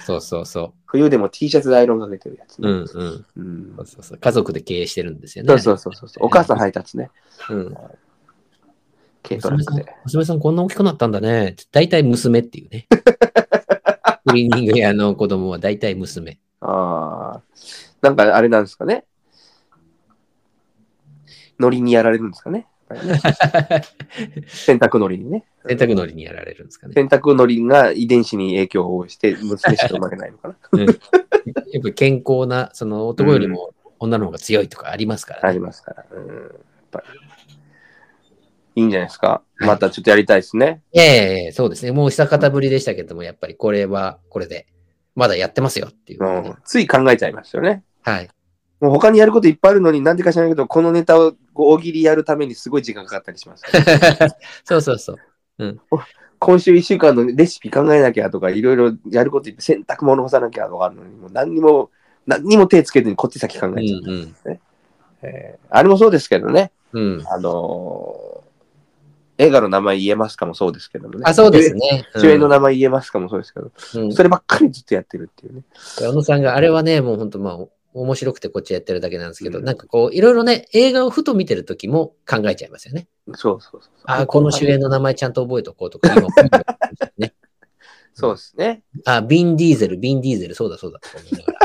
[0.04, 2.62] そうそうそ冬でも T シャツでアイロンかけてるやつう。
[2.64, 2.70] ね。
[2.70, 3.26] うんうん。
[3.38, 5.50] うんそうそうそう家族で経営してるんですよね。
[5.50, 6.26] そうそうそうそう。
[6.26, 7.12] お母さん配達ね。
[7.50, 7.76] うん。
[9.22, 11.56] 軽トラッ娘さんクで。、娘さんこんな大きくなったんだね。
[11.72, 12.88] 大体娘っていうね。
[14.34, 16.40] クリーニング屋の子供は大体娘。
[16.60, 17.42] ああ。
[18.02, 19.06] なんかあれなんですかね。
[21.60, 22.68] ノリにやられるんですかね。
[24.48, 25.46] 洗濯ノリにね。
[25.68, 26.94] 洗濯のりにやられるんですかね。
[26.96, 30.56] 洗濯ノリが遺伝子に影響をして、娘しか生まれないのかな。
[31.72, 35.54] やっぱ健康な、その男よりも女の方が強いとかありますからあね。
[35.54, 36.06] りますから。
[36.12, 36.28] うん。
[36.28, 36.50] やっ
[36.92, 37.33] ぱり。
[38.76, 39.42] いいんじゃないですか？
[39.60, 40.82] またちょっとやりたいですね。
[40.94, 41.92] ええそうですね。
[41.92, 44.68] もう久方ぶりでしたけども、やっぱりこれはこれで、
[45.16, 46.56] まだやってますよっていううん。
[46.66, 47.84] つい考えちゃいますよね。
[48.02, 48.30] はい。
[48.80, 53.64] もう他にやることいっぱいあるのになんでか知らないけど、このネタをこう大喜利やるためにすごい時間かかったりします。
[54.66, 55.80] そうそうそう。
[56.40, 61.90] 今週1週間のレシピ考えなきゃとか、いろいろやることいっぱい洗濯物干さなきゃとかあるのに、もう何にも、
[62.28, 64.02] 何にも手つけずにこっち先考うんえちゃう。
[64.02, 64.36] うん。
[65.22, 67.24] えーあれもそうですけどね、うん。
[67.30, 68.43] あのー
[69.44, 71.24] 映画の名前言えますかもそうですけどもね。
[71.26, 72.08] あ、そうですね。
[72.16, 74.14] 主演の名前言えますかもそうですけど、うん。
[74.14, 75.64] そればっかりずっとやってるっていうね。
[75.98, 83.08] 小野さんが、あれはね、もう本当まあ、お面白くてこっちやってるだけなんですけど、うんなんかこう、いろいろね、映画をふと見てるときも考えちゃいますよね。
[83.36, 83.92] そうそうそう。
[84.06, 86.10] あ、この主演の名前ちゃんと覚えとこうとか、
[87.18, 87.34] ね。
[88.16, 88.84] そうですね。
[89.06, 91.60] あ、ビン・ディーゼル、ビン・ディーゼル、そうだそうだとか思いなが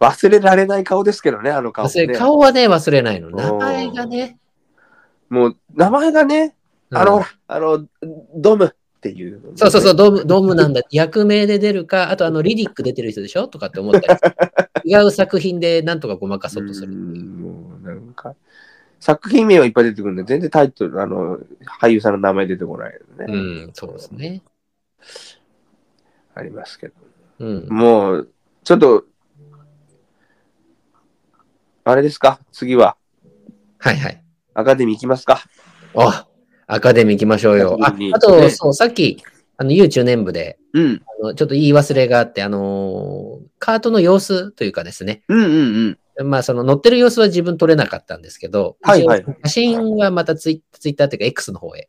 [0.12, 2.08] 忘れられない顔ですけどね、あの顔、ね。
[2.14, 3.30] 顔はね、忘れないの。
[3.30, 4.38] 名前がね。
[5.28, 6.54] もう、名前がね、
[6.90, 7.86] あの、うんあの、
[8.34, 10.82] ドムっていう、そうそうそう、ドーム、ドームなんだ。
[10.90, 13.46] 役名で出るか、あとあの、リディック出てる人でしょ？
[13.48, 14.20] とかって思ったり。
[14.90, 16.92] 違う作品でなんとかごまかそうとする。
[16.92, 18.34] うんもうなんか、
[19.00, 21.38] 作品名はいっぱい出てくるんで、全然タイトル、あの、
[21.80, 23.26] 俳優さんの名前出てこないよね。
[23.28, 23.36] う
[23.68, 24.42] ん、そうですね。
[26.34, 26.94] ありますけど。
[27.40, 27.66] うん。
[27.68, 28.30] もう、
[28.64, 29.04] ちょっと、
[31.84, 32.40] あれですか？
[32.52, 32.96] 次は、
[33.78, 34.22] はいはい。
[34.58, 35.40] アカデミー行きますか
[35.94, 36.26] あ、
[36.66, 37.78] アカデミー行きましょうよ。
[37.80, 39.22] ああと、ねそう、さっき、
[39.56, 41.02] あの、U 中年部で、うん。
[41.22, 46.28] あのちょっと言い忘れがあって、あのーカートの様子というかですね、うんうんうん。
[46.28, 51.88] まあ、その乗ってる様子は自分撮れなかったんですけど、はいはい写真はまたツイツイッターというか X の方へ、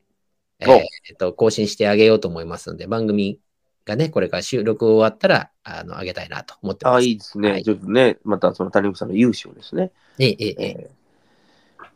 [0.60, 3.40] えーおえっと、更新してあげようと思いますので、番組
[3.86, 6.94] がね、これから収録終わったら、あの、あげたいなと思ってます。
[6.94, 7.52] ああ、いいですね。
[7.52, 11.00] はいちょっとね、またその谷口さんの勇姿をですね、えええええええー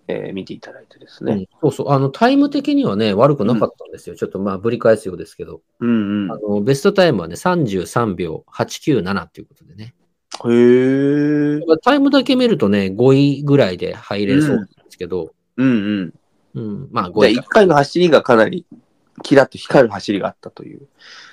[0.07, 1.47] えー見ていただいてですねうん。
[1.61, 4.15] そうそう、あの、タイム的にはね、悪くなかったんですよ。
[4.15, 6.31] ちょっとまあ、ぶり返すようですけど、うんうん。
[6.31, 9.95] あの、ベストタイムはね、33秒897ということでね。
[10.45, 11.59] へえ。
[11.83, 16.13] タイムだけ見るとね、5位ぐらいで入れそうなんですけど、うんうん。
[16.55, 18.65] うん、まあじゃあ5位1回の走りがかなり
[19.23, 20.88] キラッと光る走りがあったという。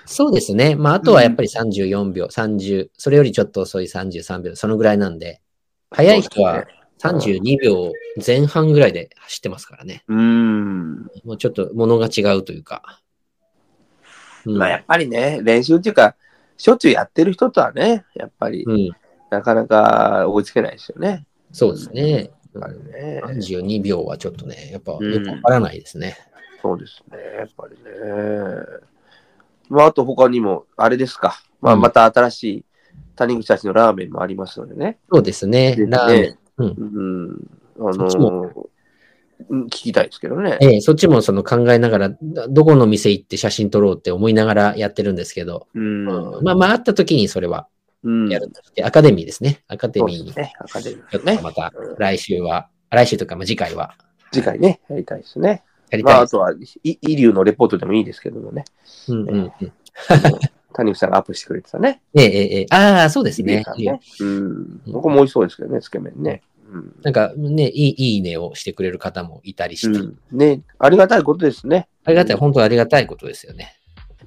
[0.04, 0.76] そうですね。
[0.76, 5.40] まあ、あとはやっぱり34秒、30、それよりちょっと遅い33秒、そのぐらいなんで、
[5.90, 6.64] 速い人は
[7.00, 7.92] 32秒
[8.24, 10.04] 前半ぐらいで走ってますからね。
[10.08, 11.10] うーん。
[11.24, 13.00] もうちょっと物が違うというか。
[14.44, 16.16] うんまあやっぱりね、練習っていうか、
[16.56, 18.90] しょっちゅうやってる人とはね、やっぱりうん、
[19.30, 21.26] なかなか追いつけないですよね。
[21.52, 22.30] そうですね。
[22.92, 23.22] ね。
[23.24, 26.16] 32秒はちょっとね、やっぱようんくわからないですね。
[26.62, 27.82] そうですね、やっぱりね。
[29.68, 31.42] まああと他にも、あれですか。
[31.60, 32.64] まあうんまた新しい
[33.16, 34.98] 谷口たちのラーメンもありますのでね。
[35.12, 35.76] そうですね。
[35.76, 36.39] でラーメン。
[36.60, 37.88] ねうんうん。
[37.90, 38.52] あそっちの
[39.48, 40.58] うん聞きたいですけどね。
[40.60, 46.04] ええそっちもその考えながら、どどこの店行って写真撮ろうって思いながらやってるんですけど、うん。
[46.42, 47.66] まあまあ、会った時にそれは
[48.02, 49.62] うんやるとして、アカデミーですね。
[49.68, 50.34] アカデミーに。
[50.34, 50.52] ね。
[50.58, 51.42] アカデミちょーねっと。
[51.42, 53.94] また来週は、来週とかまあ次回は
[54.32, 55.62] 次回ね、やりたいですね。
[55.90, 56.36] やりたいです。
[56.36, 58.64] まああとは、いイリュウのレポートでもいいですけどもね。
[59.08, 59.52] うんうんうん。
[60.72, 62.00] 谷口さんがアップしてくれてたね。
[62.14, 63.64] ええええええああ、そうですね。
[63.76, 64.00] ね。
[64.20, 64.80] うん。
[64.92, 66.42] ここも美味しそうですけどね、つけ麺ね。
[67.02, 71.88] なんかね、いい、いいねをしてくれる方もいたりして、うんね、ありがたいことですね。
[72.04, 73.74] ありがたい、本当ありがたいことですよね。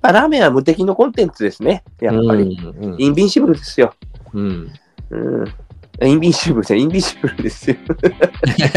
[0.02, 1.84] まあ、ラーメンは無敵のコンテンツですね。
[2.02, 2.44] やっぱり。
[2.44, 3.94] うんうんインビンシブルですよ。
[4.34, 4.72] うん。
[5.10, 5.46] うん。
[6.02, 7.78] インビンシブルじゃインビンシブルですよ。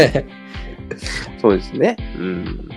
[1.41, 1.97] そうですね。
[2.17, 2.69] うん。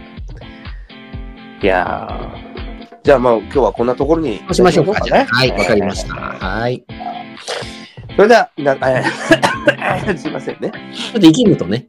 [1.62, 3.04] いやー。
[3.04, 4.40] じゃあまあ今日はこんなところに。
[4.52, 5.00] しましょうか。
[5.00, 6.14] じゃあはい、わかりましえた。
[6.14, 6.84] はい。
[6.88, 9.39] ーそれでは、みなえー
[10.16, 10.72] すいませんね。
[10.92, 11.86] ちょっと生きるとね。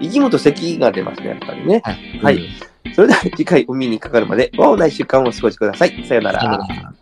[0.00, 1.82] 生きむと咳が出ますね、やっぱりね。
[1.84, 1.98] はい。
[2.22, 6.04] はいうんそれでは次回お耳にかかるまで、和をない週間をお過ごしください。
[6.06, 6.94] さよなら。